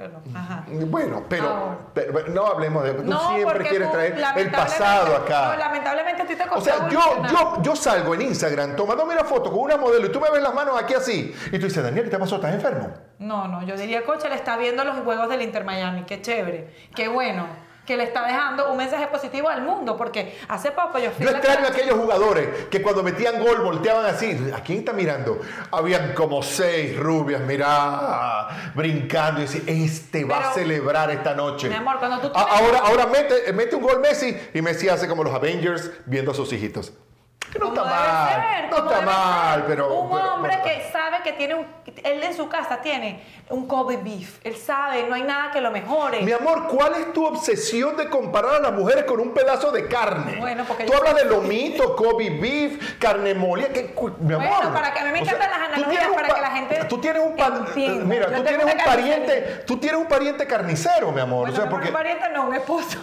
Perdón. 0.00 0.22
Ajá. 0.34 0.64
Bueno, 0.86 1.24
pero, 1.28 1.48
Ahora. 1.48 1.78
pero 1.92 2.28
no 2.28 2.46
hablemos 2.46 2.84
de... 2.84 2.92
Tú 2.94 3.04
No, 3.04 3.34
siempre 3.34 3.68
quieres 3.68 3.92
traer 3.92 4.18
el 4.36 4.50
pasado 4.50 5.16
acá. 5.16 5.48
No, 5.52 5.56
lamentablemente 5.56 6.24
ti 6.24 6.36
te 6.36 6.44
O 6.50 6.60
sea, 6.60 6.88
yo, 6.88 7.00
yo, 7.30 7.62
yo 7.62 7.76
salgo 7.76 8.14
en 8.14 8.22
Instagram 8.22 8.76
tomándome 8.76 9.12
una 9.14 9.24
foto 9.24 9.50
con 9.50 9.60
una 9.60 9.76
modelo 9.76 10.06
y 10.06 10.12
tú 10.12 10.20
me 10.20 10.30
ves 10.30 10.42
las 10.42 10.54
manos 10.54 10.80
aquí 10.80 10.94
así. 10.94 11.34
Y 11.52 11.58
tú 11.58 11.66
dices, 11.66 11.82
Daniel, 11.82 12.04
¿qué 12.04 12.10
te 12.10 12.18
pasó? 12.18 12.36
¿Estás 12.36 12.54
enfermo? 12.54 12.92
No, 13.18 13.46
no, 13.46 13.62
yo 13.62 13.76
diría, 13.76 14.04
coche, 14.04 14.28
le 14.28 14.36
está 14.36 14.56
viendo 14.56 14.82
los 14.84 14.96
juegos 15.00 15.28
del 15.28 15.42
Inter 15.42 15.64
Miami, 15.64 16.04
qué 16.04 16.22
chévere, 16.22 16.74
qué 16.94 17.08
bueno, 17.08 17.46
que 17.90 17.96
le 17.96 18.04
está 18.04 18.24
dejando 18.24 18.70
un 18.70 18.76
mensaje 18.76 19.08
positivo 19.08 19.48
al 19.48 19.62
mundo, 19.62 19.96
porque 19.96 20.38
hace 20.46 20.70
poco 20.70 20.96
yo 21.00 21.10
fui 21.10 21.24
Yo 21.26 21.32
extraño 21.32 21.66
a 21.66 21.70
aquellos 21.70 21.96
jugadores 21.98 22.66
que 22.70 22.80
cuando 22.80 23.02
metían 23.02 23.40
gol 23.42 23.62
volteaban 23.62 24.06
así. 24.06 24.52
¿A 24.54 24.60
quién 24.62 24.78
está 24.78 24.92
mirando? 24.92 25.40
Habían 25.72 26.14
como 26.14 26.40
seis 26.40 26.96
rubias, 26.96 27.40
mirá, 27.40 28.70
brincando 28.76 29.40
y 29.40 29.42
decían, 29.46 29.64
este 29.68 30.24
va 30.24 30.50
a 30.50 30.52
celebrar 30.54 31.10
esta 31.10 31.34
noche. 31.34 31.68
mi 31.68 31.74
amor, 31.74 31.98
cuando 31.98 32.20
tú 32.20 32.30
tienes- 32.30 32.48
ahora 32.52 32.78
ahora 32.78 33.06
mete, 33.06 33.52
mete 33.52 33.74
un 33.74 33.82
gol 33.82 33.98
Messi 33.98 34.36
y 34.54 34.62
Messi 34.62 34.88
hace 34.88 35.08
como 35.08 35.24
los 35.24 35.34
Avengers 35.34 35.90
viendo 36.06 36.30
a 36.30 36.34
sus 36.34 36.52
hijitos. 36.52 36.92
Que 37.52 37.58
no 37.58 37.68
está 37.68 37.82
mal, 37.84 38.28
ser, 38.28 38.70
no 38.70 38.76
está 38.76 39.00
mal, 39.00 39.64
pero... 39.66 39.92
Un 39.92 40.10
pero- 40.10 40.34
hombre 40.34 40.52
pero- 40.62 40.64
que 40.64 40.88
sabe 40.92 41.16
que 41.24 41.32
tiene 41.32 41.54
un... 41.56 41.66
Él 42.04 42.22
en 42.22 42.34
su 42.34 42.48
casa 42.48 42.80
tiene 42.80 43.24
un 43.48 43.66
Kobe 43.66 43.96
beef, 43.96 44.38
él 44.44 44.54
sabe, 44.56 45.02
no 45.08 45.16
hay 45.16 45.24
nada 45.24 45.50
que 45.50 45.60
lo 45.60 45.72
mejore. 45.72 46.20
Mi 46.22 46.30
amor, 46.30 46.68
¿cuál 46.68 46.94
es 46.94 47.12
tu 47.12 47.26
obsesión 47.26 47.96
de 47.96 48.08
comparar 48.08 48.54
a 48.54 48.60
las 48.60 48.72
mujeres 48.72 49.02
con 49.04 49.18
un 49.18 49.34
pedazo 49.34 49.72
de 49.72 49.88
carne? 49.88 50.36
Bueno, 50.38 50.62
porque 50.68 50.84
Tú 50.84 50.92
yo- 50.92 50.98
hablas 50.98 51.16
de 51.16 51.24
lomito, 51.24 51.96
Kobe 52.00 52.30
beef, 52.30 52.98
carne 53.00 53.34
molida, 53.34 53.70
que 53.70 53.92
mi 54.20 54.34
amor. 54.34 54.48
Bueno, 54.48 54.72
para 54.72 54.92
que 54.94 55.00
a 55.00 55.04
mí 55.06 55.10
me 55.10 55.22
O 55.22 55.24
sea, 55.24 55.34
encantan 55.34 55.60
las 55.60 55.68
analogías, 55.70 56.08
para 56.14 56.28
pa- 56.28 56.34
que 56.36 56.40
la 56.40 56.50
gente 56.52 56.84
Tú 56.88 56.98
tienes 57.00 57.22
un 57.22 57.36
pa- 57.36 57.50
mira, 58.04 58.30
Yo 58.30 58.36
tú 58.36 58.44
tienes 58.44 58.64
un 58.74 58.84
pariente, 58.84 59.62
tú 59.66 59.76
tienes 59.78 60.00
un 60.00 60.06
pariente 60.06 60.46
carnicero, 60.46 61.10
mi 61.10 61.20
amor, 61.20 61.48
Bueno, 61.48 61.52
o 61.54 61.56
sea, 61.56 61.64
mi 61.64 61.70
porque 61.72 61.88
un 61.88 61.94
pariente 61.94 62.28
no, 62.32 62.44
un 62.46 62.54
esposo. 62.54 62.98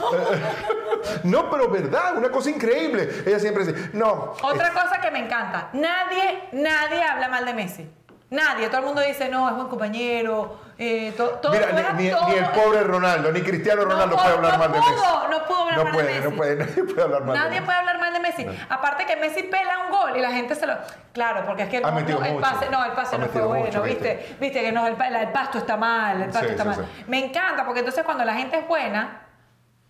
no, 1.24 1.50
pero 1.50 1.70
verdad, 1.70 2.16
una 2.18 2.30
cosa 2.30 2.50
increíble. 2.50 3.10
Ella 3.26 3.40
siempre 3.40 3.66
dice, 3.66 3.90
"No, 3.94 4.27
Otra 4.42 4.72
cosa 4.72 5.00
que 5.02 5.12
me 5.12 5.20
encanta, 5.20 5.70
nadie, 5.74 6.50
nadie 6.54 7.04
habla 7.04 7.28
mal 7.30 7.46
de 7.46 7.54
Messi. 7.54 7.92
Nadie, 8.30 8.68
todo 8.68 8.80
el 8.80 8.86
mundo 8.88 9.00
dice, 9.02 9.30
no, 9.30 9.48
es 9.48 9.56
buen 9.56 9.68
compañero. 9.70 10.60
Eh, 10.78 11.14
to- 11.16 11.30
todo, 11.42 11.54
Mira, 11.54 11.68
ni, 11.94 12.10
todo- 12.10 12.28
ni 12.28 12.36
el 12.36 12.46
pobre 12.50 12.84
Ronaldo, 12.84 13.32
ni 13.32 13.42
Cristiano 13.42 13.84
No 13.84 13.90
Ronaldo 13.92 14.16
puede 14.18 14.34
hablar 14.36 14.52
no 14.52 14.58
mal 14.60 14.72
de 14.74 14.80
Messi. 14.80 14.92
no 15.32 15.44
pudo 15.46 15.62
hablar 15.62 15.78
no 15.78 15.84
mal 15.86 15.92
de 15.94 15.98
puede, 15.98 16.14
Messi. 16.14 16.30
No 16.30 16.36
puede, 16.36 16.56
nadie 16.66 16.84
puede 16.84 17.02
hablar 17.04 17.24
mal 17.24 17.34
de 17.38 17.50
Messi. 17.50 17.62
puede 17.66 17.78
hablar 17.78 18.00
mal 18.00 18.14
de 18.14 18.20
Messi. 18.20 18.48
Aparte 18.70 19.06
que 19.06 19.16
Messi 19.16 19.44
pela 19.44 19.80
un 19.86 19.92
gol 19.92 20.18
y 20.18 20.20
la 20.22 20.32
gente 20.32 20.56
se 20.56 20.68
lo. 20.68 20.74
Claro, 21.14 21.46
porque 21.46 21.64
es 21.64 21.70
que 21.70 21.78
el, 21.78 21.86
Ha 21.86 21.98
el 22.00 22.38
pase, 22.42 22.70
no, 22.70 22.84
el 22.84 22.92
pase 22.92 23.16
Ha 23.16 23.20
no 23.20 23.26
fue 23.28 23.42
bueno, 23.44 23.66
mucho, 23.66 23.82
¿viste? 23.82 24.16
¿viste? 24.18 24.36
¿viste? 24.42 24.62
que 24.62 24.72
no, 24.74 24.86
el, 24.88 24.98
el 25.02 25.30
pasto 25.32 25.58
está 25.60 25.78
mal, 25.78 26.22
el 26.22 26.30
pasto 26.30 26.48
Sí, 26.48 26.52
está 26.52 26.64
sí, 26.64 26.70
mal. 26.70 26.76
sí. 26.98 27.04
Me 27.08 27.26
encanta 27.26 27.64
porque 27.66 27.80
entonces 27.80 28.04
cuando 28.04 28.26
la 28.26 28.34
gente 28.34 28.60
es 28.60 28.68
buena, 28.68 29.22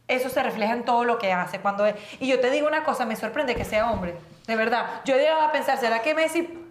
eso 0.08 0.30
se 0.30 0.42
refleja 0.44 0.74
en 0.74 0.84
todo 0.86 1.04
lo 1.04 1.18
que 1.20 1.32
hace. 1.34 1.60
Cuando 1.60 1.86
es- 1.86 1.96
y 2.20 2.28
yo 2.28 2.40
te 2.40 2.50
digo 2.52 2.68
una 2.68 2.84
cosa, 2.84 3.06
me 3.06 3.16
sorprende 3.16 3.56
que 3.56 3.66
sea 3.66 3.92
hombre, 3.92 4.16
de 4.48 4.56
verdad. 4.56 5.02
Yo 5.06 5.16
he 5.16 5.20
llegado 5.20 5.42
a 5.42 5.52
pensar, 5.52 5.78
¿será 5.78 6.02
que 6.02 6.14
Messi 6.14 6.64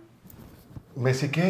¿Messi 0.95 1.31
qué? 1.31 1.43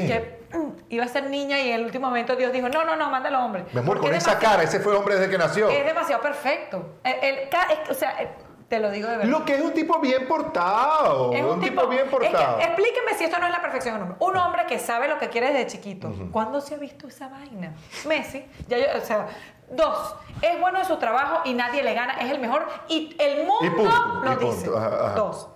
Que 0.50 0.59
iba 0.88 1.05
a 1.05 1.09
ser 1.09 1.31
niña 1.31 1.61
y 1.61 1.69
en 1.71 1.76
el 1.76 1.85
último 1.85 2.09
momento 2.09 2.35
Dios 2.35 2.52
dijo, 2.52 2.69
no, 2.69 2.85
no, 2.85 2.97
no, 2.97 3.11
mándalo 3.11 3.45
hombre. 3.45 3.64
Mi 3.73 3.78
amor, 3.81 4.00
con 4.00 4.12
es 4.12 4.19
esa 4.26 4.38
cara, 4.38 4.62
ese 4.64 4.81
fue 4.81 4.95
hombre 4.97 5.14
desde 5.16 5.31
que 5.31 5.38
nació. 5.38 5.69
Es 5.71 5.85
demasiado 5.87 6.21
perfecto. 6.23 6.97
El- 7.05 7.14
el 7.23 7.38
es- 7.45 7.90
o 7.90 7.95
sea, 7.95 8.21
eh, 8.21 8.28
te 8.69 8.81
lo 8.81 8.90
digo 8.90 9.09
de 9.09 9.19
verdad. 9.19 9.31
Lo 9.31 9.45
que 9.45 9.55
es 9.55 9.61
un 9.62 9.73
tipo 9.73 10.00
bien 10.00 10.26
portado. 10.26 11.33
Es 11.33 11.45
un, 11.45 11.61
tipo, 11.61 11.87
bien 11.87 12.07
es 12.07 12.11
que, 12.11 12.16
portado. 12.16 12.59
explíqueme 12.59 13.14
si 13.16 13.25
esto 13.25 13.38
no 13.38 13.47
es 13.47 13.52
la 13.52 13.61
perfección 13.62 13.95
de 13.95 14.02
un 14.02 14.11
hombre. 14.11 14.26
Un 14.26 14.37
hombre 14.37 14.66
que 14.66 14.81
sabe 14.81 15.07
lo 15.07 15.19
que 15.21 15.28
quiere 15.28 15.52
desde 15.52 15.69
chiquito. 15.69 16.12
¿Cuándo 16.33 16.61
se 16.61 16.75
ha 16.75 16.78
visto 16.78 17.07
esa 17.07 17.28
vaina? 17.28 17.73
Messi, 18.09 18.45
ya 18.66 18.78
yo- 18.78 18.99
o 19.00 19.05
sea, 19.05 19.28
dos, 19.70 20.14
es 20.42 20.61
bueno 20.61 20.78
en 20.78 20.85
su 20.85 20.96
trabajo 20.96 21.40
y 21.44 21.54
nadie 21.54 21.82
le 21.82 21.94
gana, 21.94 22.14
es 22.14 22.30
el 22.30 22.38
mejor 22.38 22.66
y 22.88 23.16
el 23.18 23.38
mundo 23.46 23.64
Y 23.64 23.70
punto, 23.70 24.20
lo 24.23 24.32
y 24.32 24.37
dice. 24.37 24.70
Ajá, 24.76 24.87
ajá. 24.87 25.14
Dos. 25.14 25.49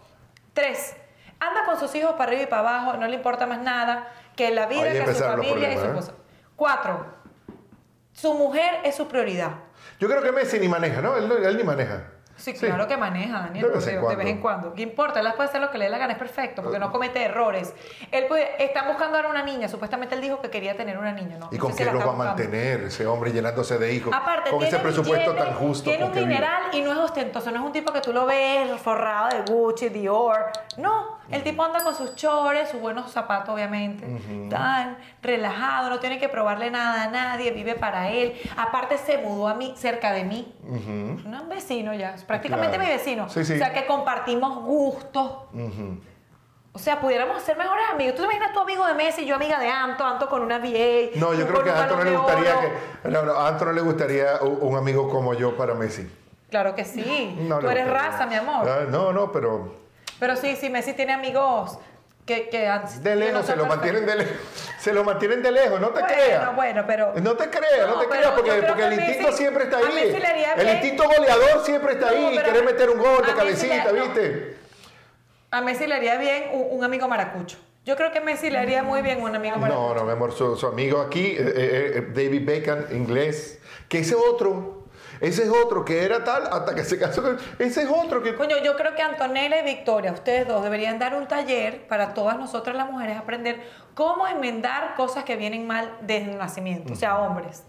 Tres, 0.52 0.96
anda 1.38 1.64
con 1.64 1.78
sus 1.78 1.94
hijos 1.94 2.12
para 2.12 2.24
arriba 2.24 2.42
y 2.42 2.46
para 2.46 2.60
abajo, 2.60 2.96
no 2.96 3.06
le 3.06 3.14
importa 3.16 3.46
más 3.46 3.60
nada 3.60 4.08
que 4.36 4.50
la 4.50 4.66
vida, 4.66 4.82
Ahí 4.82 5.04
que 5.04 5.14
su 5.14 5.22
familia 5.24 5.72
y 5.72 5.76
su 5.76 5.84
¿eh? 5.84 5.88
esposa. 5.88 6.12
Cuatro, 6.56 7.06
su 8.12 8.34
mujer 8.34 8.80
es 8.84 8.96
su 8.96 9.06
prioridad. 9.08 9.50
Yo 9.98 10.08
creo 10.08 10.22
que 10.22 10.32
Messi 10.32 10.58
ni 10.58 10.68
maneja, 10.68 11.00
¿no? 11.00 11.16
Él, 11.16 11.28
no- 11.28 11.36
él 11.36 11.56
ni 11.56 11.62
maneja. 11.64 12.04
Sí, 12.40 12.54
claro 12.54 12.88
que 12.88 12.96
maneja, 12.96 13.40
Daniel, 13.40 13.66
De 13.66 13.72
vez 13.74 13.86
en 13.86 14.08
de 14.08 14.16
vez 14.16 14.26
en 14.26 14.40
cuando. 14.40 14.72
¿Qué 14.72 14.80
importa? 14.80 15.20
Él 15.20 15.28
puede 15.36 15.50
hacer 15.50 15.60
lo 15.60 15.70
que 15.70 15.76
le 15.76 15.84
dé 15.84 15.90
la 15.90 15.98
gana, 15.98 16.14
es 16.14 16.18
perfecto, 16.18 16.62
porque 16.62 16.78
no 16.78 16.90
comete 16.90 17.22
errores. 17.22 17.74
Él 18.10 18.24
puede, 18.28 18.62
están 18.64 18.88
buscando 18.88 19.16
ahora 19.16 19.28
una 19.28 19.42
niña, 19.42 19.68
supuestamente 19.68 20.14
él 20.14 20.22
dijo 20.22 20.40
que 20.40 20.48
quería 20.48 20.74
tener 20.74 20.96
una 20.96 21.12
niña, 21.12 21.36
¿no? 21.38 21.50
¿Y 21.52 21.56
No 21.56 21.60
con 21.60 21.72
si 21.72 21.78
qué 21.78 21.84
está 21.84 22.04
va 22.04 22.12
a 22.12 22.16
mantener 22.16 22.84
ese 22.84 23.06
hombre 23.06 23.32
llenándose 23.32 23.78
de 23.78 23.92
hijos? 23.92 24.12
Aparte, 24.14 24.50
con 24.50 24.62
ese 24.62 24.78
presupuesto 24.78 25.34
tan 25.34 25.54
justo. 25.54 25.90
Tiene 25.90 26.04
un 26.04 26.14
mineral 26.14 26.62
y 26.72 26.80
no 26.80 26.92
es 26.92 26.98
ostentoso, 26.98 27.50
no 27.50 27.58
es 27.58 27.66
un 27.66 27.72
tipo 27.72 27.92
que 27.92 28.00
tú 28.00 28.12
lo 28.12 28.24
ves 28.24 28.80
forrado 28.80 29.28
de 29.28 29.52
Gucci, 29.52 29.90
Dior. 29.90 30.46
No, 30.78 31.19
el 31.30 31.42
tipo 31.42 31.62
anda 31.64 31.82
con 31.84 31.94
sus 31.94 32.14
chores, 32.16 32.68
sus 32.68 32.80
buenos 32.80 33.10
zapatos, 33.10 33.54
obviamente. 33.54 34.06
Tan 34.50 34.96
relajado, 35.22 35.90
no 35.90 35.98
tiene 35.98 36.18
que 36.18 36.28
probarle 36.28 36.70
nada 36.70 37.04
a 37.04 37.08
nadie, 37.08 37.50
vive 37.52 37.74
para 37.74 38.10
él. 38.10 38.34
Aparte, 38.56 38.98
se 38.98 39.18
mudó 39.18 39.48
a 39.48 39.54
mí, 39.54 39.74
cerca 39.76 40.12
de 40.12 40.24
mí. 40.24 40.54
No 41.24 41.38
es 41.42 41.48
vecino 41.48 41.94
ya, 41.94 42.14
es 42.14 42.24
prácticamente 42.24 42.76
Claro. 42.76 42.90
mi 42.90 42.96
vecino. 42.96 43.28
Sí, 43.28 43.44
sí. 43.44 43.54
O 43.54 43.58
sea, 43.58 43.72
que 43.72 43.86
compartimos 43.86 44.62
gustos. 44.64 45.32
O 46.72 46.78
sea, 46.78 47.00
pudiéramos 47.00 47.42
ser 47.42 47.56
mejores 47.58 47.84
amigos. 47.92 48.14
¿Tú 48.14 48.22
te 48.22 48.26
imaginas 48.26 48.52
tu 48.52 48.60
amigo 48.60 48.86
de 48.86 48.94
Messi 48.94 49.22
y 49.22 49.26
yo 49.26 49.34
amiga 49.34 49.58
de 49.58 49.68
Anto, 49.68 50.04
Anto 50.04 50.28
con 50.28 50.40
una 50.42 50.58
VA? 50.58 51.10
No, 51.16 51.34
yo 51.34 51.44
creo 51.48 51.64
que 51.64 51.70
a 51.70 51.74
un 51.74 51.78
Anto 51.80 51.96
no 51.96 52.04
le 52.04 52.16
gustaría 52.16 52.60
que. 52.60 53.08
No, 53.10 53.22
no, 53.22 53.32
a 53.32 53.48
Anto 53.48 53.64
no 53.64 53.72
le 53.72 53.80
gustaría 53.80 54.26
un, 54.42 54.58
un 54.60 54.76
amigo 54.76 55.08
como 55.08 55.34
yo 55.34 55.56
para 55.56 55.74
Messi. 55.74 56.08
Claro 56.48 56.74
que 56.76 56.84
sí. 56.84 57.36
No 57.40 57.58
Tú 57.58 57.68
eres 57.70 57.84
gustaría. 57.86 58.10
raza, 58.10 58.26
mi 58.26 58.36
amor. 58.36 58.68
Ah, 58.68 58.84
no, 58.88 59.12
no, 59.12 59.32
pero 59.32 59.74
Pero 60.20 60.36
sí, 60.36 60.54
sí, 60.56 60.70
Messi 60.70 60.92
tiene 60.92 61.12
amigos 61.14 61.78
que, 62.26 62.48
que 62.48 62.68
han- 62.68 63.02
de 63.02 63.16
lejos 63.16 63.34
no 63.40 63.42
se 63.42 63.56
lo 63.56 63.66
mantienen 63.66 64.06
de 64.06 64.14
lejos. 64.16 64.36
Se 64.78 64.92
lo 64.92 65.02
mantienen 65.02 65.42
de 65.42 65.50
lejos, 65.50 65.80
no 65.80 65.88
te 65.88 66.00
Bueno, 66.00 66.06
creas. 66.14 66.54
bueno, 66.56 66.84
pero- 66.86 67.12
No 67.16 67.34
te 67.34 67.50
creas, 67.50 67.88
no, 67.88 67.94
No, 67.96 67.98
te 68.00 68.06
creas, 68.08 68.30
porque, 68.32 68.52
porque 68.68 68.84
el 68.86 68.92
instinto 68.92 69.28
Messi- 69.30 69.32
siempre 69.32 69.64
está 69.64 69.78
ahí. 69.78 69.84
El 70.56 70.64
bien. 70.64 70.68
instinto 70.76 71.04
goleador 71.04 71.64
siempre 71.64 71.94
está 71.94 72.10
No, 72.12 72.28
ahí. 72.28 72.38
Querer 72.38 72.64
meter 72.64 72.90
un 72.90 72.98
gol 72.98 73.22
de 73.26 73.32
le- 73.32 73.34
cabecita, 73.38 73.92
no. 73.92 74.04
¿viste? 74.04 74.56
A 75.50 75.60
Messi 75.62 75.86
le 75.86 75.94
haría 75.96 76.16
bien 76.18 76.50
un, 76.52 76.66
un 76.78 76.84
amigo 76.84 77.08
maracucho. 77.08 77.56
Yo 77.84 77.96
creo 77.96 78.12
que 78.12 78.20
Messi 78.20 78.50
le 78.50 78.58
haría 78.58 78.82
muy 78.84 79.02
bien 79.02 79.20
un 79.22 79.34
amigo 79.34 79.56
maracucho. 79.56 79.88
No, 79.88 79.94
no, 79.94 80.04
mi 80.04 80.12
amor, 80.12 80.32
su, 80.32 80.54
su 80.56 80.66
amigo 80.66 81.00
aquí, 81.00 81.34
eh, 81.36 81.36
eh, 81.38 81.92
eh, 81.96 82.06
David 82.14 82.46
Beckham, 82.46 82.84
inglés, 82.92 83.58
que 83.88 83.98
ese 84.00 84.14
otro, 84.14 84.79
ese 85.20 85.44
es 85.44 85.50
otro 85.50 85.84
que 85.84 86.04
era 86.04 86.24
tal 86.24 86.46
hasta 86.50 86.74
que 86.74 86.84
se 86.84 86.98
casó 86.98 87.22
con... 87.22 87.38
Ese 87.58 87.82
es 87.82 87.88
otro 87.88 88.22
que... 88.22 88.34
Coño, 88.34 88.56
yo 88.64 88.76
creo 88.76 88.94
que 88.94 89.02
Antonella 89.02 89.60
y 89.60 89.64
Victoria, 89.64 90.12
ustedes 90.12 90.48
dos 90.48 90.62
deberían 90.62 90.98
dar 90.98 91.14
un 91.14 91.28
taller 91.28 91.86
para 91.86 92.14
todas 92.14 92.38
nosotras 92.38 92.74
las 92.76 92.90
mujeres 92.90 93.18
aprender 93.18 93.60
cómo 93.94 94.26
enmendar 94.26 94.94
cosas 94.94 95.24
que 95.24 95.36
vienen 95.36 95.66
mal 95.66 95.96
desde 96.00 96.32
el 96.32 96.38
nacimiento, 96.38 96.94
o 96.94 96.96
sea, 96.96 97.18
hombres. 97.18 97.64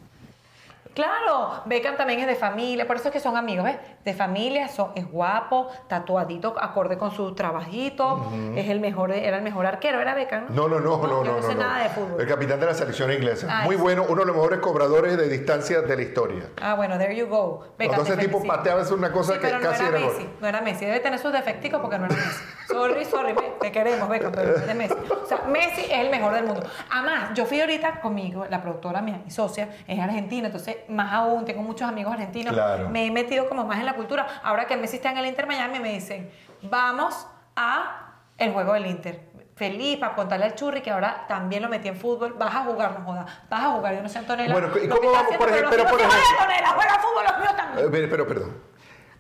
Claro, 0.93 1.61
Beckham 1.65 1.95
también 1.95 2.19
es 2.19 2.27
de 2.27 2.35
familia, 2.35 2.85
por 2.85 2.97
eso 2.97 3.07
es 3.07 3.13
que 3.13 3.19
son 3.19 3.37
amigos, 3.37 3.63
¿ves? 3.65 3.77
De 4.03 4.13
familia, 4.13 4.67
son, 4.67 4.91
es 4.95 5.09
guapo, 5.09 5.69
tatuadito, 5.87 6.53
acorde 6.59 6.97
con 6.97 7.11
su 7.11 7.33
trabajito, 7.33 8.25
es 8.55 8.69
el 8.69 8.79
mejor, 8.81 9.11
era 9.11 9.37
el 9.37 9.43
mejor 9.43 9.65
arquero, 9.65 10.01
era 10.01 10.13
Beckham, 10.15 10.47
¿no? 10.49 10.67
No, 10.67 10.79
no, 10.79 10.79
no, 10.79 10.97
no, 10.97 11.23
yo 11.23 11.31
no, 11.31 11.37
no, 11.39 11.41
sé 11.41 11.55
no. 11.55 11.61
nada 11.61 11.83
de 11.83 11.89
fútbol. 11.89 12.19
El 12.19 12.27
capitán 12.27 12.59
de 12.59 12.65
la 12.65 12.73
selección 12.73 13.11
inglesa. 13.11 13.47
Ah, 13.49 13.61
Muy 13.63 13.77
sí. 13.77 13.81
bueno, 13.81 14.05
uno 14.09 14.21
de 14.21 14.27
los 14.27 14.35
mejores 14.35 14.59
cobradores 14.59 15.17
de 15.17 15.29
distancia 15.29 15.81
de 15.81 15.95
la 15.95 16.01
historia. 16.01 16.49
Ah, 16.61 16.73
bueno, 16.75 16.97
there 16.97 17.15
you 17.15 17.27
go. 17.27 17.63
Beckham, 17.77 18.03
te 18.03 18.17
tipo 18.17 18.43
pateaba 18.43 18.81
es 18.81 18.91
una 18.91 19.11
cosa 19.11 19.33
Sí, 19.33 19.39
que 19.39 19.47
pero 19.47 19.61
casi 19.61 19.83
no 19.83 19.89
era 19.89 19.97
era 19.97 20.07
gol. 20.07 20.17
Messi, 20.17 20.29
no 20.41 20.47
era 20.47 20.61
Messi. 20.61 20.85
Debe 20.85 20.99
tener 20.99 21.19
sus 21.19 21.31
defecticos 21.31 21.79
porque 21.79 21.97
no 21.99 22.05
era 22.05 22.15
Messi. 22.15 22.43
Sorry, 22.67 23.05
sorry, 23.05 23.33
te 23.61 23.71
queremos, 23.71 24.09
pero 24.09 24.29
no 24.29 24.41
eres 24.41 24.75
Messi. 24.75 24.95
O 25.23 25.25
sea, 25.25 25.43
Messi 25.47 25.81
es 25.81 25.91
el 25.99 26.09
mejor 26.09 26.33
del 26.33 26.45
mundo. 26.45 26.63
Además, 26.89 27.31
yo 27.33 27.45
fui 27.45 27.61
ahorita 27.61 28.01
conmigo, 28.01 28.45
la 28.49 28.61
productora 28.61 29.01
mía, 29.01 29.21
mi 29.23 29.31
socia, 29.31 29.69
es 29.87 29.99
argentina, 29.99 30.47
entonces 30.47 30.77
más 30.89 31.13
aún, 31.13 31.45
tengo 31.45 31.61
muchos 31.61 31.87
amigos 31.87 32.13
argentinos. 32.13 32.53
Claro. 32.53 32.89
Me 32.89 33.05
he 33.05 33.11
metido 33.11 33.47
como 33.47 33.63
más 33.65 33.79
en 33.79 33.85
la 33.85 33.93
cultura. 33.93 34.27
Ahora 34.43 34.65
que 34.65 34.75
Messi 34.75 34.97
está 34.97 35.11
en 35.11 35.17
el 35.19 35.25
Inter 35.27 35.45
Miami, 35.47 35.79
me 35.79 35.93
dicen, 35.93 36.29
vamos 36.63 37.27
a 37.55 38.13
el 38.37 38.51
juego 38.51 38.73
del 38.73 38.87
Inter. 38.87 39.29
Feliz 39.55 39.99
para 39.99 40.15
contarle 40.15 40.45
al 40.45 40.55
churri 40.55 40.81
que 40.81 40.89
ahora 40.89 41.25
también 41.27 41.61
lo 41.61 41.69
metí 41.69 41.87
en 41.87 41.95
fútbol. 41.95 42.33
Vas 42.33 42.55
a 42.55 42.59
jugar, 42.63 42.99
no 42.99 43.05
jodas. 43.05 43.25
Vas 43.47 43.63
a 43.63 43.69
jugar, 43.73 43.93
yo 43.95 44.01
no 44.01 44.09
sé, 44.09 44.17
Antonella. 44.17 44.51
Bueno, 44.53 44.69
¿y 44.83 44.87
cómo 44.87 45.11
vamos, 45.11 45.35
por 45.37 45.49
ejemplo, 45.49 45.69
pero 45.69 45.83
por 45.85 45.97
de 45.99 46.03
ejemplo- 46.05 46.29
Antonella 46.39 46.67
juega 46.69 46.99
fútbol, 46.99 47.23
los 47.29 47.37
míos 47.39 47.55
también. 47.55 47.91
Pero, 47.91 48.09
pero, 48.09 48.27
perdón. 48.27 48.71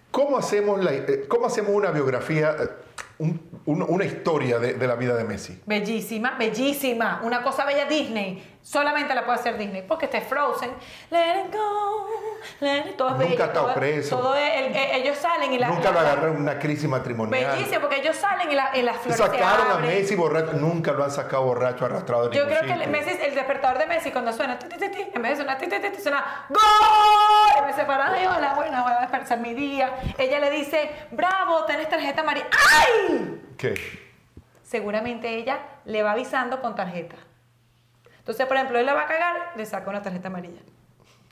¿Cómo 0.09 0.37
hacemos, 0.37 0.83
la, 0.83 0.91
eh, 0.93 1.25
¿Cómo 1.29 1.45
hacemos 1.45 1.71
una 1.73 1.91
biografía, 1.91 2.49
eh, 2.59 2.69
un- 3.21 3.39
un- 3.65 3.81
una 3.87 4.05
historia 4.05 4.59
de, 4.59 4.73
de 4.73 4.87
la 4.87 4.95
vida 4.95 5.15
de 5.15 5.23
Messi? 5.23 5.59
Bellísima, 5.65 6.35
bellísima. 6.37 7.21
Una 7.23 7.41
cosa 7.43 7.65
bella 7.65 7.85
Disney. 7.85 8.41
Solamente 8.63 9.13
la 9.15 9.25
puede 9.25 9.39
hacer 9.39 9.57
Disney. 9.57 9.81
Porque 9.81 10.05
este 10.05 10.21
Frozen. 10.21 10.71
Let 11.09 11.45
it 11.45 11.53
go. 11.53 12.07
Let 12.59 12.89
it, 12.91 12.95
todo 12.97 13.09
es 13.09 13.13
Nunca 13.15 13.27
bello, 13.29 13.43
ha 13.43 13.47
estado 13.47 13.65
todo- 13.67 13.75
preso. 13.75 14.17
todo 14.17 14.35
es- 14.35 14.53
el- 14.55 14.75
el- 14.75 15.01
ellos 15.01 15.17
salen 15.17 15.51
y 15.53 15.57
la. 15.59 15.67
Nunca 15.67 15.91
lo 15.91 15.99
agarraron 15.99 16.35
en 16.37 16.41
una 16.41 16.57
crisis 16.59 16.87
matrimonial. 16.89 17.51
Bellísimo, 17.55 17.81
porque 17.81 17.97
ellos 17.99 18.15
salen 18.15 18.51
y, 18.51 18.55
la- 18.55 18.71
y 18.77 18.81
las 18.81 18.97
flores 18.97 19.17
se 19.17 19.23
Sacaron 19.23 19.71
a. 19.71 19.77
Messi 19.77 20.15
borracho. 20.15 20.53
Nunca 20.53 20.91
lo 20.91 21.03
han 21.03 21.11
sacado 21.11 21.43
borracho, 21.43 21.85
arrastrado 21.85 22.29
de 22.29 22.37
Yo 22.37 22.45
creo 22.45 22.61
que 22.61 22.71
el. 22.73 22.89
Messi, 22.89 23.11
el 23.23 23.35
despertador 23.35 23.77
de 23.79 23.85
Messi 23.87 24.11
cuando 24.11 24.31
suena 24.33 24.57
ti, 24.59 24.67
ti, 24.67 24.77
ti, 24.77 24.89
ti, 24.89 25.07
en 25.13 25.21
vez 25.21 25.31
de 25.37 25.43
sonar 25.43 25.57
ti, 25.57 25.67
ti, 25.67 25.79
ti, 25.79 26.01
suena 26.01 26.45
¡Gol! 26.49 26.59
Y 27.59 27.65
me 27.65 27.73
separa, 27.73 28.11
ay, 28.13 28.25
hola, 28.25 28.53
bueno, 28.55 28.83
voy 28.83 28.93
a 28.93 28.99
despertar 29.01 29.39
mi 29.39 29.53
día. 29.53 29.91
Ella 30.17 30.39
le 30.39 30.49
dice, 30.51 31.07
bravo, 31.11 31.65
tenés 31.65 31.89
tarjeta 31.89 32.21
amarilla. 32.21 32.47
¡Ay! 32.51 33.41
¿Qué? 33.57 33.73
seguramente 34.63 35.27
ella 35.35 35.59
le 35.83 36.01
va 36.01 36.11
avisando 36.13 36.61
con 36.61 36.75
tarjeta. 36.75 37.17
Entonces, 38.21 38.45
por 38.45 38.55
ejemplo, 38.55 38.79
él 38.79 38.85
la 38.85 38.93
va 38.93 39.01
a 39.03 39.07
cagar, 39.07 39.35
le 39.55 39.65
saca 39.65 39.89
una 39.89 40.01
tarjeta 40.01 40.29
amarilla. 40.29 40.61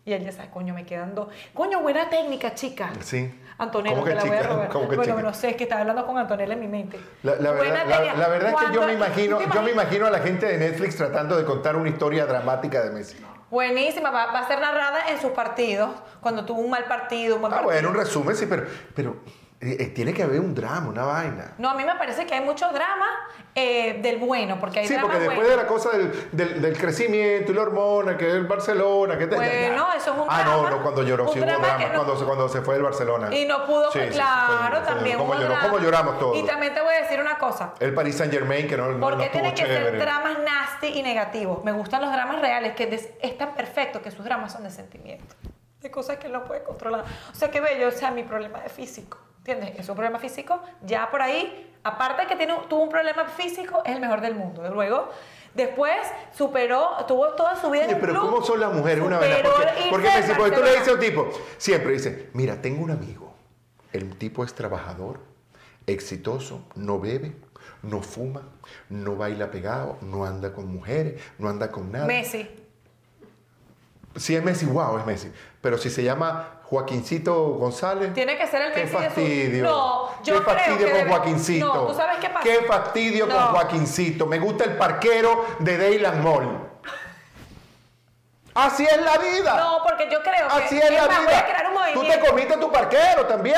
Y 0.05 0.13
ella 0.13 0.31
sabe, 0.31 0.49
coño, 0.49 0.73
me 0.73 0.85
quedan 0.85 1.13
dos. 1.13 1.27
Coño, 1.53 1.81
buena 1.81 2.09
técnica, 2.09 2.55
chica. 2.55 2.89
Sí. 3.01 3.31
Antonella, 3.59 3.95
¿Cómo 3.95 4.07
te 4.07 4.15
la 4.15 4.21
voy 4.23 4.31
a 4.31 4.37
chica? 4.41 4.47
robar. 4.53 4.69
¿Cómo 4.69 4.89
que 4.89 4.95
bueno, 4.95 5.13
chica? 5.15 5.21
no 5.27 5.33
sé, 5.33 5.49
es 5.49 5.55
que 5.57 5.63
estaba 5.63 5.81
hablando 5.81 6.05
con 6.07 6.17
Antonella 6.17 6.53
en 6.53 6.59
mi 6.61 6.67
mente. 6.67 6.99
La, 7.23 7.33
verdad, 7.33 7.85
la- 7.87 7.97
técnica. 7.97 8.17
la 8.17 8.27
verdad 8.29 8.49
es 8.51 8.67
que 8.69 8.73
yo 8.73 8.81
me 8.87 8.93
imagino, 8.93 9.37
¿tú 9.37 9.49
te 9.49 9.55
yo 9.55 9.61
me 9.61 9.71
imagino 9.71 10.07
a 10.07 10.09
la 10.09 10.19
gente 10.19 10.45
de 10.47 10.57
Netflix 10.57 10.95
tratando 10.95 11.37
de 11.37 11.43
contar 11.45 11.75
una 11.75 11.89
historia 11.89 12.25
dramática 12.25 12.81
de 12.81 12.89
Messi. 12.91 13.17
Buenísima, 13.51 14.09
va, 14.11 14.27
va 14.31 14.39
a 14.39 14.47
ser 14.47 14.59
narrada 14.61 15.09
en 15.09 15.19
sus 15.19 15.31
partidos, 15.31 15.89
cuando 16.21 16.45
tuvo 16.45 16.61
un 16.61 16.69
mal 16.69 16.85
partido, 16.85 17.35
un 17.35 17.41
buen 17.41 17.53
Ah, 17.53 17.57
partido. 17.57 17.73
bueno, 17.73 17.89
un 17.89 17.95
resumen, 17.95 18.35
sí, 18.35 18.45
pero, 18.47 18.63
pero 18.95 19.15
tiene 19.59 20.13
que 20.13 20.23
haber 20.23 20.39
un 20.39 20.55
drama, 20.55 20.87
una 20.89 21.03
vaina. 21.03 21.53
No, 21.57 21.69
a 21.69 21.73
mí 21.73 21.83
me 21.83 21.95
parece 21.95 22.25
que 22.25 22.33
hay 22.33 22.39
mucho 22.41 22.69
drama 22.69 23.07
eh, 23.53 23.99
del 24.01 24.17
bueno, 24.17 24.57
porque 24.57 24.79
hay 24.79 24.87
Sí, 24.87 24.93
drama 24.93 25.09
porque 25.09 25.19
después 25.19 25.39
bueno. 25.39 25.49
de 25.49 25.63
la 25.63 25.67
cosa 25.67 25.89
del, 25.97 26.29
del- 26.31 26.61
del 26.61 26.77
crecimiento 26.77 27.51
y 27.51 27.55
la 27.55 27.63
hormona, 27.63 28.15
que 28.15 28.25
es 28.29 28.33
el 28.35 28.47
Barcelona, 28.47 29.17
que 29.17 29.25
Bueno, 29.25 29.87
eso 29.97 30.13
es 30.13 30.17
un 30.17 30.27
Ah, 30.29 30.43
drama. 30.43 30.61
no, 30.61 30.69
no, 30.77 30.81
cuando 30.81 31.03
lloró, 31.03 31.27
sí 31.27 31.39
hubo 31.39 31.45
drama 31.45 31.77
no- 31.77 31.93
cuando, 31.93 32.17
se- 32.17 32.23
cuando 32.25 32.47
se 32.47 32.61
fue 32.61 32.75
del 32.75 32.83
Barcelona. 32.83 33.35
Y 33.35 33.45
no 33.45 33.65
pudo, 33.65 33.91
Sí, 33.91 33.99
claro, 34.11 34.77
fue- 34.77 34.85
también 34.93 35.17
¿Cómo, 35.17 35.31
hubo 35.31 35.39
lloró? 35.41 35.53
drama. 35.55 35.69
¿Cómo 35.69 35.79
lloramos 35.83 36.19
todos? 36.19 36.37
Y 36.37 36.43
también 36.43 36.73
te 36.73 36.79
voy 36.81 36.93
a 36.93 37.01
decir 37.01 37.19
una 37.19 37.37
cosa. 37.37 37.73
El 37.81 37.93
Paris 37.93 38.15
Saint 38.15 38.31
Germain, 38.31 38.65
que 38.65 38.77
no, 38.77 38.87
no, 38.89 38.99
¿Por 39.01 39.17
qué 39.17 39.27
tienen 39.27 39.53
que 39.53 39.63
chévere. 39.63 39.89
ser 39.89 39.99
dramas 39.99 40.37
nasty 40.39 40.87
y 40.87 41.03
negativos? 41.03 41.65
Me 41.65 41.73
gustan 41.73 42.01
los 42.01 42.13
dramas 42.13 42.39
reales, 42.39 42.75
que 42.75 42.87
des- 42.87 43.09
es 43.21 43.37
tan 43.37 43.53
perfecto 43.55 44.01
que 44.01 44.09
sus 44.11 44.23
dramas 44.23 44.53
son 44.53 44.63
de 44.63 44.71
sentimiento. 44.71 45.35
De 45.81 45.91
cosas 45.91 46.15
que 46.17 46.27
él 46.27 46.33
no 46.33 46.45
puede 46.45 46.63
controlar. 46.63 47.03
O 47.31 47.35
sea, 47.35 47.51
qué 47.51 47.59
bello, 47.59 47.89
o 47.89 47.91
sea, 47.91 48.11
mi 48.11 48.23
problema 48.23 48.59
es 48.65 48.71
físico. 48.71 49.17
¿Entiendes? 49.39 49.79
Es 49.79 49.89
un 49.89 49.95
problema 49.95 50.19
físico. 50.19 50.61
Ya 50.81 51.09
por 51.09 51.21
ahí, 51.21 51.73
aparte 51.83 52.23
de 52.23 52.27
que 52.27 52.35
tiene, 52.35 52.55
tuvo 52.67 52.83
un 52.83 52.89
problema 52.89 53.25
físico, 53.25 53.81
es 53.85 53.95
el 53.95 54.01
mejor 54.01 54.21
del 54.21 54.35
mundo. 54.35 54.69
Luego, 54.69 55.09
después 55.53 55.97
superó, 56.35 56.89
tuvo 57.07 57.29
toda 57.29 57.55
su 57.55 57.69
vida 57.69 57.85
en 57.85 57.91
Oye, 57.91 57.99
pero 57.99 58.13
club, 58.13 58.25
¿cómo 58.29 58.41
son 58.43 58.59
las 58.59 58.73
mujeres 58.73 59.03
una 59.03 59.19
vez? 59.19 59.41
Porque, 59.41 59.87
porque, 59.89 60.33
porque 60.37 60.55
tú 60.55 60.63
le 60.63 60.71
dices 60.71 60.87
a 60.87 60.93
un 60.93 60.99
tipo, 60.99 61.29
siempre 61.57 61.93
dice, 61.93 62.29
mira, 62.33 62.61
tengo 62.61 62.83
un 62.83 62.91
amigo, 62.91 63.33
el 63.93 64.17
tipo 64.17 64.43
es 64.43 64.53
trabajador, 64.53 65.21
exitoso, 65.87 66.61
no 66.75 66.99
bebe, 66.99 67.35
no 67.81 68.01
fuma, 68.01 68.41
no 68.89 69.15
baila 69.15 69.51
pegado, 69.51 69.97
no 70.01 70.25
anda 70.25 70.53
con 70.53 70.71
mujeres, 70.71 71.21
no 71.37 71.49
anda 71.49 71.71
con 71.71 71.91
nada. 71.91 72.05
Messi. 72.05 72.47
Si 74.15 74.35
es 74.35 74.43
Messi, 74.43 74.65
wow, 74.65 74.97
es 74.97 75.05
Messi. 75.05 75.31
Pero 75.61 75.77
si 75.77 75.89
se 75.89 76.03
llama 76.03 76.58
Joaquincito 76.69 77.33
González. 77.59 78.13
Tiene 78.13 78.37
que 78.37 78.45
ser 78.47 78.61
el 78.61 78.73
Qué 78.73 78.81
Messi 78.81 78.95
de 78.95 78.99
su- 78.99 79.05
fastidio. 79.05 79.63
No, 79.63 80.09
yo 80.23 80.35
Qué 80.35 80.41
creo 80.43 80.43
fastidio 80.43 80.77
que 80.77 80.91
con 80.91 80.99
debe- 81.01 81.09
Joaquincito. 81.09 81.65
No, 81.73 81.87
¿tú 81.87 81.93
sabes 81.95 82.17
qué 82.21 82.29
pasa? 82.29 82.43
Qué 82.43 82.55
fastidio 82.67 83.27
con 83.27 83.35
No. 83.35 83.47
Joaquincito. 83.47 84.25
Me 84.27 84.39
gusta 84.39 84.63
el 84.65 84.77
parquero 84.77 85.45
de 85.59 85.77
Dayland 85.77 86.23
Mall. 86.23 86.69
Así 88.55 88.83
es 88.85 89.01
la 89.01 89.17
vida. 89.17 89.55
No, 89.55 89.83
porque 89.83 90.09
yo 90.11 90.21
creo 90.21 90.47
que. 90.47 90.63
Así 90.65 90.77
es 90.79 90.91
la 90.91 91.07
más, 91.07 91.19
vida. 91.19 91.29
Voy 91.29 91.33
a 91.33 91.45
crear 91.45 91.67
un 91.67 91.79
Tú 91.93 92.03
te 92.03 92.19
comiste 92.19 92.57
tu 92.57 92.71
parquero 92.71 93.25
también. 93.25 93.55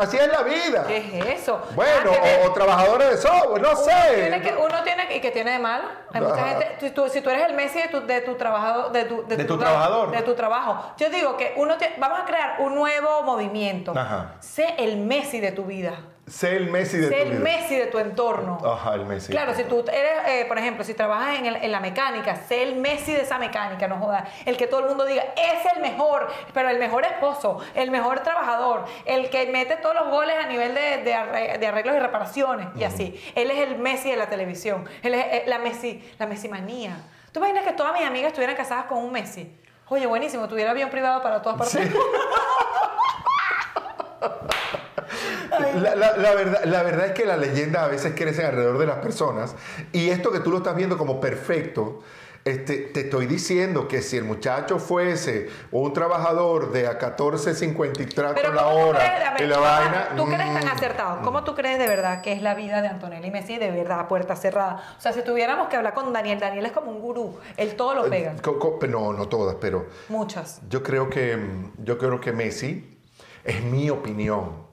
Así 0.00 0.16
es 0.16 0.28
la 0.28 0.42
vida. 0.42 0.84
¿Qué 0.86 0.96
es 0.96 1.40
eso? 1.42 1.60
Bueno, 1.74 2.10
Ah, 2.14 2.44
o, 2.44 2.48
o 2.48 2.52
trabajadores 2.52 3.10
de 3.10 3.16
software, 3.18 3.60
no 3.62 3.70
Uno 3.70 3.76
sé. 3.76 4.14
tiene 4.14 4.40
que, 4.40 4.54
uno 4.56 4.82
tiene 4.82 5.08
que, 5.08 5.16
y 5.16 5.20
que 5.20 5.30
tiene 5.30 5.52
de 5.52 5.58
mal. 5.58 5.82
Hay 6.12 6.20
mucha 6.20 6.34
Ajá. 6.34 6.46
gente, 6.48 6.76
si 6.80 6.90
tú, 6.90 7.08
si 7.10 7.20
tú 7.20 7.28
eres 7.30 7.46
el 7.48 7.54
Messi 7.54 7.80
de 7.82 7.88
tu, 7.88 8.06
de 8.06 8.20
tu 8.22 8.34
trabajador, 8.36 8.92
de 8.92 9.04
tu, 9.04 9.26
De 9.26 9.44
tu 9.44 9.56
tra- 9.56 9.60
trabajador. 9.60 10.10
de 10.10 10.22
tu 10.22 10.34
trabajo. 10.34 10.94
Yo 10.96 11.10
digo 11.10 11.36
que 11.36 11.52
uno 11.56 11.76
te- 11.76 11.94
vamos 11.98 12.20
a 12.20 12.24
crear 12.24 12.56
un 12.60 12.74
nuevo 12.74 13.22
movimiento. 13.22 13.92
Ajá. 13.96 14.34
Sé 14.40 14.74
el 14.78 14.96
Messi 14.96 15.40
de 15.40 15.52
tu 15.52 15.64
vida. 15.64 15.92
Sé 16.28 16.56
el 16.56 16.70
Messi 16.70 16.98
de 16.98 17.08
sé 17.08 17.14
tu 17.14 17.22
el 17.22 17.28
vida. 17.30 17.40
Messi 17.40 17.76
de 17.76 17.86
tu 17.86 17.98
entorno. 18.00 18.58
Ajá, 18.64 18.94
el 18.94 19.06
Messi. 19.06 19.30
Claro, 19.30 19.54
si 19.54 19.62
tú 19.62 19.84
eres, 19.92 20.26
eh, 20.26 20.44
por 20.48 20.58
ejemplo, 20.58 20.82
si 20.82 20.92
trabajas 20.92 21.38
en, 21.38 21.46
el- 21.46 21.56
en 21.56 21.70
la 21.70 21.78
mecánica, 21.78 22.34
sé 22.34 22.64
el 22.64 22.74
Messi 22.76 23.12
de 23.12 23.20
esa 23.20 23.38
mecánica, 23.38 23.86
no 23.86 23.98
jodas. 23.98 24.28
El 24.44 24.56
que 24.56 24.66
todo 24.66 24.80
el 24.80 24.86
mundo 24.86 25.04
diga, 25.04 25.22
es 25.36 25.72
el 25.76 25.80
mejor, 25.82 26.26
pero 26.52 26.68
el 26.68 26.80
mejor 26.80 27.04
esposo, 27.04 27.60
el 27.76 27.92
mejor 27.92 28.20
trabajador, 28.20 28.86
el 29.04 29.30
que 29.30 29.46
mete 29.52 29.76
todos 29.76 29.94
los 29.94 30.08
goles 30.10 30.34
a 30.36 30.48
nivel 30.48 30.74
de, 30.74 30.96
de 31.58 31.66
arreglos 31.68 31.94
y 31.94 32.00
reparaciones, 32.00 32.68
y 32.74 32.82
así. 32.82 33.22
Él 33.36 33.52
es 33.52 33.58
el 33.58 33.78
Messi 33.78 34.10
de 34.10 34.16
la 34.16 34.28
televisión. 34.28 34.84
Él 35.04 35.14
es 35.14 35.24
eh, 35.26 35.44
la 35.46 35.58
Messi, 35.58 36.02
la 36.18 36.26
Messi 36.26 36.48
manía. 36.48 36.96
¿Tú 37.30 37.38
imaginas 37.38 37.64
que 37.64 37.72
todas 37.72 37.92
mis 37.92 38.02
amigas 38.04 38.28
estuvieran 38.28 38.56
casadas 38.56 38.86
con 38.86 38.98
un 38.98 39.12
Messi? 39.12 39.56
Oye, 39.88 40.06
buenísimo, 40.06 40.48
tuviera 40.48 40.72
avión 40.72 40.90
privado 40.90 41.22
para 41.22 41.40
todas 41.40 41.56
partes. 41.58 41.88
Sí. 41.88 41.88
La, 45.80 45.94
la- 45.94 46.16
la 46.16 46.34
verdad, 46.34 46.64
la 46.64 46.82
verdad 46.82 47.06
es 47.06 47.12
que 47.12 47.24
las 47.26 47.38
leyendas 47.38 47.82
a 47.82 47.88
veces 47.88 48.12
crecen 48.16 48.46
alrededor 48.46 48.78
de 48.78 48.86
las 48.86 48.98
personas 48.98 49.54
y 49.92 50.10
esto 50.10 50.30
que 50.32 50.40
tú 50.40 50.50
lo 50.50 50.58
estás 50.58 50.76
viendo 50.76 50.96
como 50.98 51.20
perfecto, 51.20 52.00
este, 52.44 52.76
te 52.76 53.00
estoy 53.00 53.26
diciendo 53.26 53.88
que 53.88 54.02
si 54.02 54.16
el 54.16 54.22
muchacho 54.24 54.78
fuese 54.78 55.48
un 55.72 55.92
trabajador 55.92 56.70
de 56.70 56.86
a 56.86 56.96
14.53 56.96 58.32
Pero 58.36 58.52
la 58.52 58.62
¿cómo 58.62 58.74
tú 58.76 58.86
hora 58.88 59.34
y 59.38 59.46
la 59.46 59.58
vaina... 59.58 60.08
¿Tú 60.16 60.24
crees 60.26 60.54
tan 60.54 60.64
mm, 60.64 60.68
acertado? 60.68 61.22
¿Cómo 61.22 61.42
tú 61.42 61.54
crees 61.56 61.78
de 61.80 61.88
verdad 61.88 62.20
que 62.22 62.32
es 62.32 62.42
la 62.42 62.54
vida 62.54 62.82
de 62.82 62.88
Antonella 62.88 63.26
y 63.26 63.30
Messi 63.32 63.58
de 63.58 63.70
verdad 63.72 63.98
a 64.00 64.06
puerta 64.08 64.36
cerrada? 64.36 64.94
O 64.96 65.00
sea, 65.00 65.12
si 65.12 65.22
tuviéramos 65.22 65.66
que 65.68 65.76
hablar 65.76 65.94
con 65.94 66.12
Daniel, 66.12 66.38
Daniel 66.38 66.66
es 66.66 66.72
como 66.72 66.92
un 66.92 67.00
gurú, 67.00 67.36
él 67.56 67.74
todo 67.74 67.94
lo 67.94 68.08
pega. 68.08 68.34
co- 68.40 68.58
co- 68.60 68.78
no, 68.86 69.12
no 69.12 69.26
todas, 69.28 69.56
pero 69.60 69.86
Muchas. 70.08 70.60
Yo 70.68 70.84
creo 70.84 71.10
que, 71.10 71.36
yo 71.82 71.98
creo 71.98 72.20
que 72.20 72.32
Messi, 72.32 72.96
es 73.42 73.60
mi 73.62 73.90
opinión, 73.90 74.65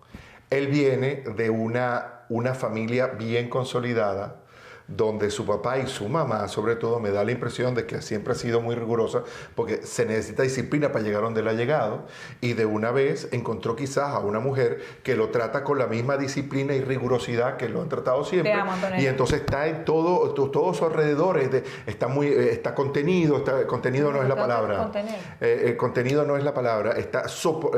él 0.57 0.67
viene 0.67 1.23
de 1.35 1.49
una, 1.49 2.25
una 2.29 2.53
familia 2.53 3.07
bien 3.07 3.49
consolidada, 3.49 4.42
donde 4.87 5.31
su 5.31 5.45
papá 5.45 5.77
y 5.79 5.87
su 5.87 6.09
mamá, 6.09 6.47
sobre 6.49 6.75
todo, 6.75 6.99
me 6.99 7.09
da 7.11 7.23
la 7.23 7.31
impresión 7.31 7.73
de 7.73 7.85
que 7.85 8.01
siempre 8.01 8.33
ha 8.33 8.35
sido 8.35 8.59
muy 8.61 8.75
rigurosa, 8.75 9.23
porque 9.55 9.81
se 9.85 10.05
necesita 10.05 10.43
disciplina 10.43 10.91
para 10.91 11.03
llegar 11.05 11.21
donde 11.21 11.39
él 11.39 11.47
ha 11.47 11.53
llegado, 11.53 12.03
y 12.41 12.53
de 12.53 12.65
una 12.65 12.91
vez 12.91 13.29
encontró 13.31 13.75
quizás 13.75 14.09
a 14.13 14.19
una 14.19 14.39
mujer 14.39 14.81
que 15.03 15.15
lo 15.15 15.29
trata 15.29 15.63
con 15.63 15.77
la 15.79 15.87
misma 15.87 16.17
disciplina 16.17 16.73
y 16.73 16.81
rigurosidad 16.81 17.55
que 17.57 17.69
lo 17.69 17.81
han 17.81 17.87
tratado 17.89 18.25
siempre, 18.25 18.51
amo, 18.53 18.73
y 18.97 19.05
entonces 19.07 19.39
está 19.41 19.67
en 19.67 19.85
todo, 19.85 20.33
to- 20.33 20.49
todo 20.51 20.73
su 20.73 20.85
alrededor, 20.85 21.37
es 21.39 21.51
de- 21.51 21.63
está 21.85 22.07
muy, 22.09 22.27
eh, 22.27 22.51
está 22.51 22.75
contenido, 22.75 23.37
está, 23.37 23.65
contenido 23.67 24.11
no 24.11 24.21
es 24.21 24.27
la 24.27 24.35
palabra. 24.35 24.77
contener. 24.79 25.15
Eh, 25.39 25.63
el 25.67 25.77
contenido 25.77 26.25
no 26.25 26.35
es 26.35 26.43
la 26.43 26.53
palabra, 26.53 26.91
está 26.93 27.23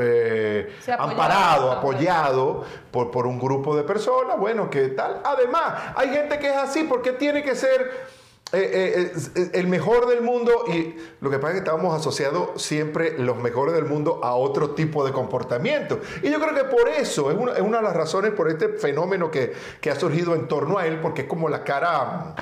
eh, 0.00 0.68
apoyado. 0.92 1.02
amparado, 1.10 1.72
apoyado 1.72 2.64
por, 2.90 3.10
por 3.10 3.26
un 3.26 3.38
grupo 3.38 3.76
de 3.76 3.84
personas, 3.84 4.38
bueno, 4.38 4.68
que 4.70 4.88
tal. 4.88 5.20
Además, 5.24 5.92
hay 5.94 6.08
gente 6.10 6.38
que 6.38 6.48
es 6.50 6.56
así, 6.56 6.82
porque 6.84 6.95
tiene 7.12 7.42
que 7.42 7.54
ser 7.54 7.90
eh, 8.52 8.60
eh, 8.62 9.12
eh, 9.34 9.50
el 9.54 9.66
mejor 9.66 10.06
del 10.06 10.22
mundo 10.22 10.66
y 10.68 10.94
lo 11.20 11.30
que 11.30 11.38
pasa 11.38 11.48
es 11.48 11.54
que 11.54 11.66
estamos 11.68 11.92
asociados 11.98 12.62
siempre 12.62 13.18
los 13.18 13.36
mejores 13.38 13.74
del 13.74 13.86
mundo 13.86 14.20
a 14.22 14.36
otro 14.36 14.70
tipo 14.70 15.04
de 15.04 15.12
comportamiento. 15.12 15.98
Y 16.22 16.30
yo 16.30 16.38
creo 16.38 16.54
que 16.54 16.62
por 16.62 16.88
eso 16.88 17.32
es 17.32 17.36
una, 17.36 17.54
es 17.54 17.60
una 17.60 17.78
de 17.78 17.82
las 17.82 17.96
razones 17.96 18.30
por 18.30 18.48
este 18.48 18.68
fenómeno 18.68 19.32
que, 19.32 19.52
que 19.80 19.90
ha 19.90 19.96
surgido 19.96 20.36
en 20.36 20.46
torno 20.46 20.78
a 20.78 20.86
él, 20.86 21.00
porque 21.00 21.22
es 21.22 21.28
como 21.28 21.48
la 21.48 21.64
cara... 21.64 22.34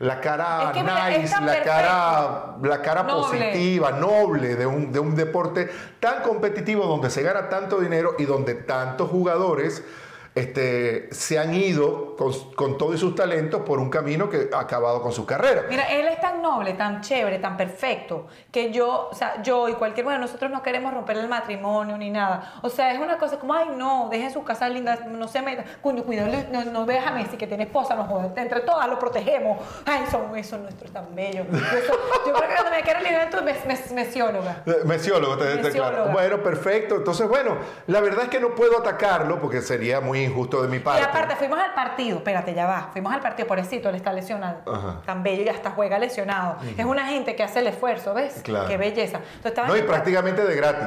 La 0.00 0.20
cara 0.20 0.64
Es 0.64 0.72
que 0.72 0.82
mira, 0.82 1.14
es 1.14 1.22
nice, 1.22 1.40
la 1.40 1.62
cara, 1.62 2.56
la 2.60 2.82
cara 2.82 3.04
Noble. 3.04 3.38
positiva, 3.38 3.92
noble 3.92 4.56
de 4.56 4.66
un, 4.66 4.90
de 4.90 4.98
un 4.98 5.14
deporte 5.14 5.70
tan 6.00 6.22
competitivo 6.22 6.86
donde 6.86 7.10
se 7.10 7.22
gana 7.22 7.48
tanto 7.48 7.78
dinero 7.78 8.16
y 8.18 8.24
donde 8.24 8.54
tantos 8.54 9.08
jugadores 9.08 9.84
este, 10.34 11.08
se 11.12 11.38
han 11.38 11.54
ido 11.54 12.16
con, 12.16 12.32
con 12.54 12.76
todos 12.78 12.98
sus 12.98 13.14
talentos 13.14 13.62
por 13.62 13.78
un 13.78 13.88
camino 13.90 14.28
que 14.28 14.50
ha 14.52 14.60
acabado 14.60 15.00
con 15.02 15.12
su 15.12 15.24
carrera. 15.26 15.64
Mira, 15.68 15.84
él 15.84 16.06
es 16.08 16.20
tan 16.20 16.42
noble, 16.42 16.74
tan 16.74 17.00
chévere, 17.02 17.38
tan 17.38 17.56
perfecto, 17.56 18.26
que 18.50 18.72
yo, 18.72 19.08
o 19.10 19.14
sea, 19.14 19.42
yo 19.42 19.68
y 19.68 19.74
cualquier 19.74 20.06
de 20.06 20.18
nosotros 20.18 20.50
no 20.50 20.62
queremos 20.62 20.92
romper 20.92 21.16
el 21.18 21.28
matrimonio 21.28 21.96
ni 21.96 22.10
nada. 22.10 22.54
O 22.62 22.68
sea, 22.68 22.92
es 22.92 22.98
una 23.00 23.16
cosa 23.16 23.38
como, 23.38 23.54
ay, 23.54 23.68
no, 23.76 24.08
dejen 24.10 24.30
su 24.32 24.42
casa 24.44 24.68
linda, 24.68 24.96
no 25.06 25.28
se 25.28 25.40
metan, 25.40 25.64
cuidado, 25.80 26.30
no, 26.50 26.64
no 26.64 26.84
veas 26.84 27.06
a 27.06 27.12
Messi 27.12 27.36
que 27.36 27.46
tiene 27.46 27.64
esposa, 27.64 27.94
no 27.94 28.04
jodas, 28.04 28.30
entre 28.36 28.60
todas 28.60 28.88
lo 28.88 28.98
protegemos. 28.98 29.58
Ay, 29.86 30.04
son 30.10 30.36
esos 30.36 30.58
nuestros 30.60 30.90
tan 30.90 31.14
bellos. 31.14 31.46
Yo, 31.50 31.58
creo 31.58 32.48
que 32.48 32.54
cuando 32.54 32.70
me 32.70 32.82
quiera 32.82 33.00
ligar 33.00 33.30
tú, 33.30 33.42
mes, 33.44 33.64
mes- 33.66 33.92
mesióloga. 33.92 34.62
Eh, 34.66 34.78
Mesiólogo, 34.84 35.36
te, 35.38 35.56
te- 35.58 35.70
claro. 35.70 36.06
Bueno, 36.12 36.42
perfecto. 36.42 36.96
Entonces, 36.96 37.28
bueno, 37.28 37.56
la 37.86 38.00
verdad 38.00 38.24
es 38.24 38.28
que 38.30 38.40
no 38.40 38.54
puedo 38.54 38.78
atacarlo 38.78 39.40
porque 39.40 39.62
sería 39.62 40.00
muy 40.00 40.23
injusto 40.24 40.62
de 40.62 40.68
mi 40.68 40.76
Y 40.76 40.80
parte. 40.80 41.02
aparte, 41.02 41.36
fuimos 41.36 41.58
al 41.58 41.72
partido, 41.74 42.18
espérate, 42.18 42.52
ya 42.54 42.66
va. 42.66 42.88
Fuimos 42.92 43.12
al 43.12 43.20
partido, 43.20 43.46
pobrecito, 43.48 43.88
él 43.88 43.94
está 43.96 44.12
lesionado. 44.12 44.58
Ajá. 44.72 45.02
Tan 45.06 45.22
bello 45.22 45.42
y 45.42 45.48
hasta 45.48 45.70
juega 45.70 45.98
lesionado. 45.98 46.56
Es 46.76 46.84
una 46.84 47.06
gente 47.06 47.36
que 47.36 47.42
hace 47.42 47.60
el 47.60 47.68
esfuerzo, 47.68 48.14
¿ves? 48.14 48.40
Claro. 48.42 48.68
Qué 48.68 48.76
belleza. 48.76 49.20
Entonces, 49.36 49.64
no, 49.66 49.76
y 49.76 49.82
prácticamente 49.82 50.44
de 50.44 50.54
gratis. 50.56 50.86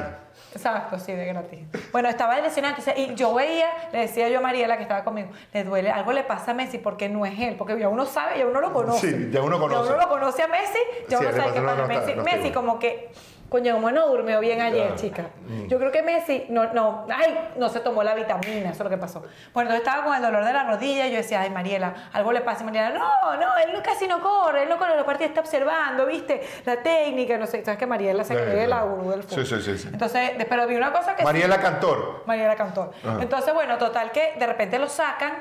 Exacto, 0.54 0.98
sí, 0.98 1.12
de 1.12 1.26
gratis. 1.26 1.60
Bueno, 1.92 2.08
estaba 2.08 2.40
lesionado, 2.40 2.74
entonces, 2.76 2.94
y 2.98 3.14
yo 3.14 3.34
veía, 3.34 3.66
le 3.92 4.00
decía 4.00 4.28
yo 4.30 4.38
a 4.38 4.40
Mariela 4.40 4.76
que 4.76 4.82
estaba 4.82 5.04
conmigo, 5.04 5.28
le 5.52 5.62
duele, 5.62 5.90
algo 5.90 6.12
le 6.12 6.22
pasa 6.24 6.52
a 6.52 6.54
Messi 6.54 6.78
porque 6.78 7.08
no 7.08 7.26
es 7.26 7.38
él, 7.38 7.54
porque 7.56 7.78
ya 7.78 7.88
uno 7.88 8.06
sabe, 8.06 8.38
ya 8.38 8.46
uno 8.46 8.60
lo 8.60 8.72
conoce. 8.72 9.10
Sí, 9.10 9.28
ya 9.30 9.42
uno 9.42 9.58
conoce. 9.60 9.88
Ya 9.90 9.94
uno 9.94 10.02
lo 10.02 10.08
conoce 10.08 10.42
a 10.42 10.48
Messi, 10.48 10.78
ya 11.08 11.18
Sí, 11.18 11.24
uno 11.26 11.36
sabe 11.36 11.52
que 11.52 11.60
pasa 11.60 11.82
está- 11.82 11.86
Messi. 11.86 12.14
no 12.14 12.22
Messi 12.24 12.50
como 12.52 12.78
que, 12.78 13.12
coño, 13.48 13.74
como 13.74 13.90
no 13.90 14.08
durmió 14.08 14.40
bien 14.40 14.60
ayer, 14.60 14.94
chica. 14.96 15.26
Mm. 15.46 15.66
Yo 15.68 15.78
creo 15.78 15.90
que 15.90 16.02
Messi, 16.02 16.46
no, 16.50 16.72
no, 16.72 17.06
ay, 17.14 17.52
no 17.56 17.68
se 17.68 17.80
tomó 17.80 18.02
la 18.02 18.14
vitamina, 18.14 18.70
eso 18.70 18.72
es 18.72 18.80
lo 18.80 18.90
que 18.90 18.98
pasó. 18.98 19.20
Bueno, 19.54 19.70
entonces 19.70 19.86
estaba 19.86 20.04
con 20.04 20.14
el 20.14 20.22
dolor 20.22 20.44
de 20.44 20.52
la 20.52 20.64
rodilla 20.64 21.06
y 21.06 21.10
yo 21.10 21.16
decía, 21.16 21.40
ay, 21.40 21.50
Mariela, 21.50 21.94
algo 22.12 22.32
le 22.32 22.40
pasa. 22.42 22.62
Y 22.62 22.66
Mariela, 22.66 22.90
no, 22.90 23.36
no, 23.36 23.56
él 23.58 23.72
no- 23.72 23.82
casi 23.82 24.06
no 24.06 24.20
corre, 24.20 24.64
él 24.64 24.68
no 24.68 24.76
corre, 24.78 24.96
los 24.96 25.04
partidos 25.04 25.30
está 25.30 25.40
observando, 25.40 26.04
viste, 26.06 26.46
la 26.66 26.76
técnica, 26.82 27.38
no 27.38 27.46
sé, 27.46 27.64
sabes 27.64 27.78
que 27.78 27.86
Mariela 27.86 28.24
se 28.24 28.34
cree 28.34 28.66
la 28.66 28.82
gurú 28.82 29.10
del 29.10 29.22
fútbol. 29.22 29.46
sí, 29.46 29.60
sí, 29.62 29.78
sí. 29.78 29.88
Entonces, 29.92 30.32
pero 30.48 30.66
vi 30.66 30.76
una 30.76 30.92
cosa 30.92 31.12
que 31.14 31.22
sí- 31.22 31.24
Mariela 31.24 31.58
Cantor. 31.60 32.24
Mariela 32.26 32.54
Cantor. 32.56 32.92
Ajá. 33.04 33.18
Entonces, 33.22 33.54
bueno, 33.54 33.78
total 33.78 34.12
que 34.12 34.34
de 34.38 34.46
repente 34.46 34.78
lo 34.78 34.88
sacan 34.88 35.32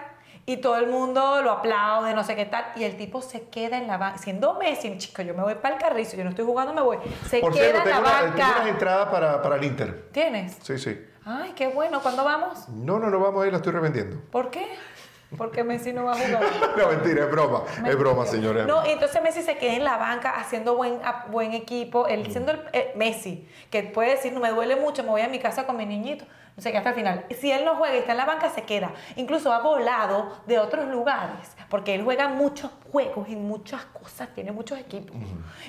y 0.50 0.58
todo 0.58 0.78
el 0.78 0.88
mundo 0.88 1.42
lo 1.42 1.52
aplaude, 1.52 2.14
no 2.14 2.24
sé 2.24 2.34
qué 2.38 2.46
tal, 2.46 2.66
y 2.78 2.86
el 2.86 2.96
tipo 2.96 3.22
se 3.22 3.50
queda 3.50 3.78
en 3.78 3.86
la 3.86 3.98
banca. 3.98 4.18
Siendo 4.18 4.54
Messi, 4.54 4.98
chico, 4.98 5.22
yo 5.22 5.34
me 5.34 5.44
voy 5.44 5.56
para 5.56 5.76
el 5.76 5.82
carrizo, 5.82 6.16
yo 6.16 6.24
no 6.24 6.30
estoy 6.30 6.46
jugando, 6.46 6.74
me 6.74 6.82
voy. 6.82 6.98
Se 7.30 7.42
Por 7.42 7.52
queda 7.54 7.64
cierto, 7.64 7.82
en 7.84 7.90
la 7.90 8.00
una- 8.00 8.10
tengo 8.22 8.34
unas 8.34 8.56
banca. 8.56 8.70
entradas 8.70 9.10
para, 9.10 9.42
para 9.42 9.58
el 9.58 9.64
Inter. 9.66 10.08
¿Tienes? 10.14 10.58
Sí, 10.64 10.78
sí. 10.80 10.98
Ay, 11.26 11.52
qué 11.54 11.68
bueno. 11.68 12.00
¿Cuándo 12.02 12.24
vamos? 12.24 12.70
No, 12.70 12.98
no, 12.98 13.10
no 13.10 13.20
vamos 13.20 13.44
a 13.44 13.48
ir, 13.48 13.52
la 13.52 13.58
estoy 13.58 13.74
revendiendo. 13.74 14.22
¿Por 14.32 14.50
qué? 14.50 14.66
Porque 15.36 15.64
Messi 15.64 15.92
no 15.92 16.06
va 16.06 16.14
a 16.14 16.16
jugar. 16.16 16.44
No, 16.78 16.88
mentira, 16.90 17.26
es 17.26 17.32
broma. 17.32 17.64
Es 17.86 17.98
broma, 17.98 18.26
señores. 18.26 18.66
No, 18.66 18.86
y 18.86 18.92
entonces 18.92 19.22
Messi 19.22 19.42
se 19.42 19.58
queda 19.58 19.74
en 19.74 19.84
la 19.84 19.98
banca 19.98 20.32
haciendo 20.32 20.76
buen, 20.76 21.00
buen 21.30 21.54
equipo, 21.54 22.08
él 22.08 22.26
siendo 22.32 22.52
el 22.52 22.62
eh, 22.72 22.94
Messi, 22.96 23.48
que 23.70 23.84
puede 23.84 24.12
decir, 24.12 24.32
no 24.32 24.40
me 24.40 24.50
duele 24.52 24.76
mucho, 24.76 25.04
me 25.04 25.10
voy 25.10 25.22
a 25.22 25.28
mi 25.28 25.40
casa 25.40 25.66
con 25.66 25.76
mi 25.76 25.86
niñito, 25.86 26.26
no 26.56 26.64
sé 26.64 26.72
qué, 26.72 26.78
hasta 26.78 26.90
el 26.90 26.96
final. 26.96 27.26
Si 27.40 27.52
él 27.52 27.66
no 27.66 27.76
juega 27.76 27.96
y 27.96 28.00
está 28.00 28.12
en 28.14 28.18
la 28.18 28.26
banca, 28.26 28.50
se 28.50 28.64
queda. 28.64 28.92
Incluso 29.16 29.52
ha 29.52 29.60
volado 29.60 30.32
de 30.46 30.60
otros 30.60 30.88
lugares, 30.88 31.56
porque 31.70 31.96
él 31.96 32.04
juega 32.04 32.30
muchos 32.30 32.72
juegos 32.98 33.30
y 33.30 33.36
muchas 33.36 33.86
cosas, 33.86 34.30
tiene 34.34 34.52
muchos 34.52 34.80
equipos. 34.80 35.16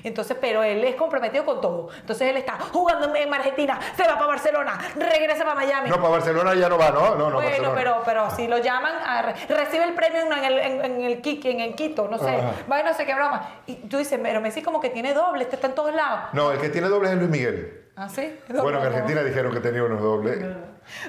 Entonces, 0.03 0.35
pero 0.41 0.63
él 0.63 0.83
es 0.83 0.95
comprometido 0.95 1.45
con 1.45 1.61
todo. 1.61 1.91
Entonces 2.01 2.31
él 2.31 2.39
está 2.39 2.59
jugando 2.73 3.15
en 3.15 3.35
Argentina, 3.35 3.79
se 3.95 4.03
va 4.05 4.15
para 4.15 4.29
Barcelona, 4.29 4.79
regresa 4.97 5.45
para 5.45 5.55
Miami. 5.57 5.91
No, 5.91 5.97
para 5.97 6.09
Barcelona 6.09 6.55
ya 6.55 6.71
no 6.71 6.79
va, 6.79 6.91
¿no? 6.91 7.17
No, 7.17 7.29
no, 7.29 7.35
Bueno, 7.35 7.41
Barcelona. 7.51 7.75
pero, 7.77 8.03
pero 8.03 8.31
si 8.31 8.49
lo 8.49 8.57
llaman, 8.57 8.95
a 9.05 9.35
recibe 9.47 9.85
el 9.85 9.93
premio 9.93 10.23
en 10.23 10.33
el, 10.43 10.59
en, 10.59 10.85
en 10.87 11.01
el 11.03 11.21
Kiki, 11.21 11.51
en 11.51 11.61
el 11.61 11.75
Quito, 11.75 12.09
no 12.09 12.17
sé, 12.19 12.39
va 12.71 12.81
y 12.81 12.85
no 12.85 12.95
sé 12.95 13.05
qué 13.05 13.15
broma. 13.15 13.61
Y 13.67 13.75
tú 13.75 13.99
dices, 13.99 14.19
pero 14.23 14.41
Messi 14.41 14.63
como 14.63 14.81
que 14.81 14.89
tiene 14.89 15.13
doble, 15.13 15.43
este 15.43 15.57
está 15.57 15.67
en 15.69 15.75
todos 15.75 15.95
lados. 15.95 16.31
No, 16.33 16.51
el 16.51 16.59
que 16.59 16.71
tiene 16.71 16.89
dobles 16.89 17.11
es 17.11 17.19
Luis 17.19 17.29
Miguel. 17.29 17.85
¿Ah, 17.95 18.09
sí? 18.09 18.39
Bueno, 18.49 18.79
en 18.79 18.87
Argentina 18.87 19.23
dijeron 19.23 19.53
que 19.53 19.61
tenía 19.61 19.83
unos 19.85 20.01
dobles. 20.01 20.39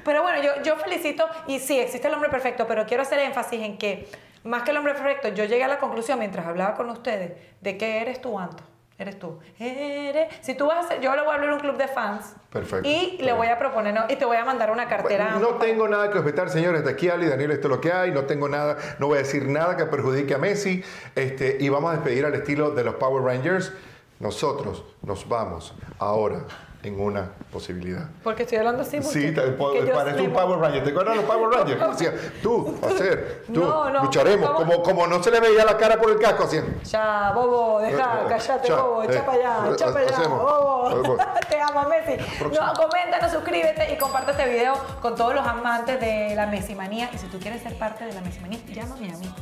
Pero 0.04 0.24
bueno, 0.24 0.42
yo, 0.42 0.62
yo 0.64 0.76
felicito, 0.76 1.26
y 1.48 1.60
sí, 1.60 1.80
existe 1.80 2.10
el 2.10 2.14
hombre 2.14 2.30
perfecto, 2.30 2.68
pero 2.68 2.86
quiero 2.86 3.04
hacer 3.04 3.20
énfasis 3.20 3.62
en 3.62 3.78
que, 3.78 4.10
más 4.44 4.64
que 4.64 4.72
el 4.72 4.78
hombre 4.78 4.94
perfecto, 4.94 5.30
yo 5.30 5.46
llegué 5.46 5.64
a 5.64 5.68
la 5.68 5.80
conclusión 5.80 6.20
mientras 6.20 6.46
hablaba 6.46 6.76
con 6.76 6.90
ustedes 6.90 7.34
de 7.62 7.78
que 7.78 8.02
eres 8.02 8.22
tú, 8.22 8.38
Anto. 8.40 8.64
Eres 9.00 9.18
tú. 9.18 9.40
Eres. 9.58 10.28
Si 10.42 10.56
tú 10.56 10.68
vas 10.68 10.76
a 10.76 10.80
hacer, 10.82 11.00
yo 11.00 11.16
le 11.16 11.22
voy 11.22 11.32
a 11.32 11.36
abrir 11.36 11.52
un 11.52 11.60
club 11.62 11.78
de 11.78 11.88
fans. 11.88 12.36
Perfecto. 12.52 12.86
Y 12.88 13.18
le 13.22 13.32
voy 13.32 13.48
a 13.48 13.58
proponer, 13.58 13.94
no, 13.94 14.04
y 14.10 14.18
te 14.18 14.26
voy 14.26 14.36
a 14.36 14.44
mandar 14.44 14.72
una 14.72 14.90
cartera. 14.90 15.38
No 15.40 15.56
tengo 15.56 15.88
nada 15.88 16.12
que 16.12 16.18
objetar, 16.18 16.50
señores. 16.50 16.84
De 16.84 16.92
aquí 16.92 17.08
Ali, 17.08 17.26
Daniel, 17.28 17.52
esto 17.52 17.68
es 17.68 17.76
lo 17.76 17.80
que 17.80 17.94
hay. 17.94 18.12
No 18.12 18.26
tengo 18.26 18.50
nada, 18.50 18.76
no 19.00 19.08
voy 19.08 19.20
a 19.20 19.22
decir 19.22 19.48
nada 19.48 19.78
que 19.78 19.86
perjudique 19.86 20.34
a 20.34 20.38
Messi. 20.38 20.84
Este, 21.16 21.56
y 21.62 21.70
vamos 21.70 21.92
a 21.92 21.94
despedir 21.96 22.26
al 22.26 22.36
estilo 22.36 22.72
de 22.72 22.84
los 22.84 22.96
Power 22.96 23.24
Rangers. 23.24 23.72
Nosotros 24.20 24.84
nos 25.02 25.28
vamos 25.30 25.74
ahora 25.98 26.40
en 26.82 26.98
una 27.00 27.32
posibilidad. 27.52 28.08
Porque 28.24 28.44
estoy 28.44 28.58
hablando 28.58 28.84
así. 28.84 29.02
Sí, 29.04 29.34
te- 29.34 29.42
parece 29.52 30.22
un 30.22 30.32
Power 30.32 30.60
Ranger. 30.60 30.84
¿Te 30.84 30.90
acuerdas 30.92 31.16
de 31.16 31.22
los 31.22 31.30
Power 31.30 31.50
Rangers? 31.54 31.90
Decía, 31.98 32.14
tú, 32.42 32.78
hacer, 32.86 33.44
tú, 33.54 33.60
No, 33.62 33.90
no, 33.90 34.04
lucharemos. 34.04 34.50
Como, 34.52 34.82
como 34.84 35.08
no 35.08 35.22
se 35.22 35.30
le 35.32 35.40
veía 35.42 35.66
la 35.66 35.76
cara 35.78 36.00
por 36.00 36.12
el 36.12 36.20
casco, 36.20 36.44
hacían. 36.46 36.82
Ya, 36.84 37.32
bobo, 37.34 37.80
deja, 37.82 38.22
Eh, 38.24 38.26
callate, 38.30 38.68
ya, 38.70 38.76
bobo, 38.82 39.04
echa 39.04 39.14
eh, 39.20 39.24
para 39.26 39.38
allá, 39.38 39.74
echa 39.74 39.90
eh, 39.90 39.92
para 39.94 40.06
allá, 40.06 40.28
bobo. 40.30 41.18
Te 41.50 41.60
amo, 41.62 41.86
Messi. 41.90 42.24
No, 42.44 42.74
coméntanos, 42.76 43.32
suscríbete 43.32 43.94
y 43.94 43.98
comparte 43.98 44.32
este 44.32 44.50
video 44.50 44.74
con 45.02 45.16
todos 45.16 45.36
los 45.36 45.46
amantes 45.46 46.00
de 46.00 46.34
la 46.36 46.46
Messimanía. 46.48 47.10
Y 47.14 47.18
si 47.18 47.28
tú 47.28 47.40
quieres 47.40 47.62
ser 47.62 47.78
parte 47.78 48.06
de 48.06 48.14
la 48.14 48.22
Messimanía, 48.22 48.60
llámame 48.68 49.12
a 49.14 49.18
mí. 49.18 49.34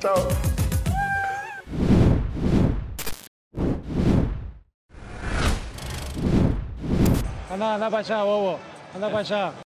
Chao. 0.00 0.14
Anda, 7.54 7.74
anda 7.74 7.88
para 7.88 8.00
allá, 8.00 8.24
bobo. 8.24 8.58
Anda 8.96 9.08
para 9.10 9.18
allá. 9.20 9.63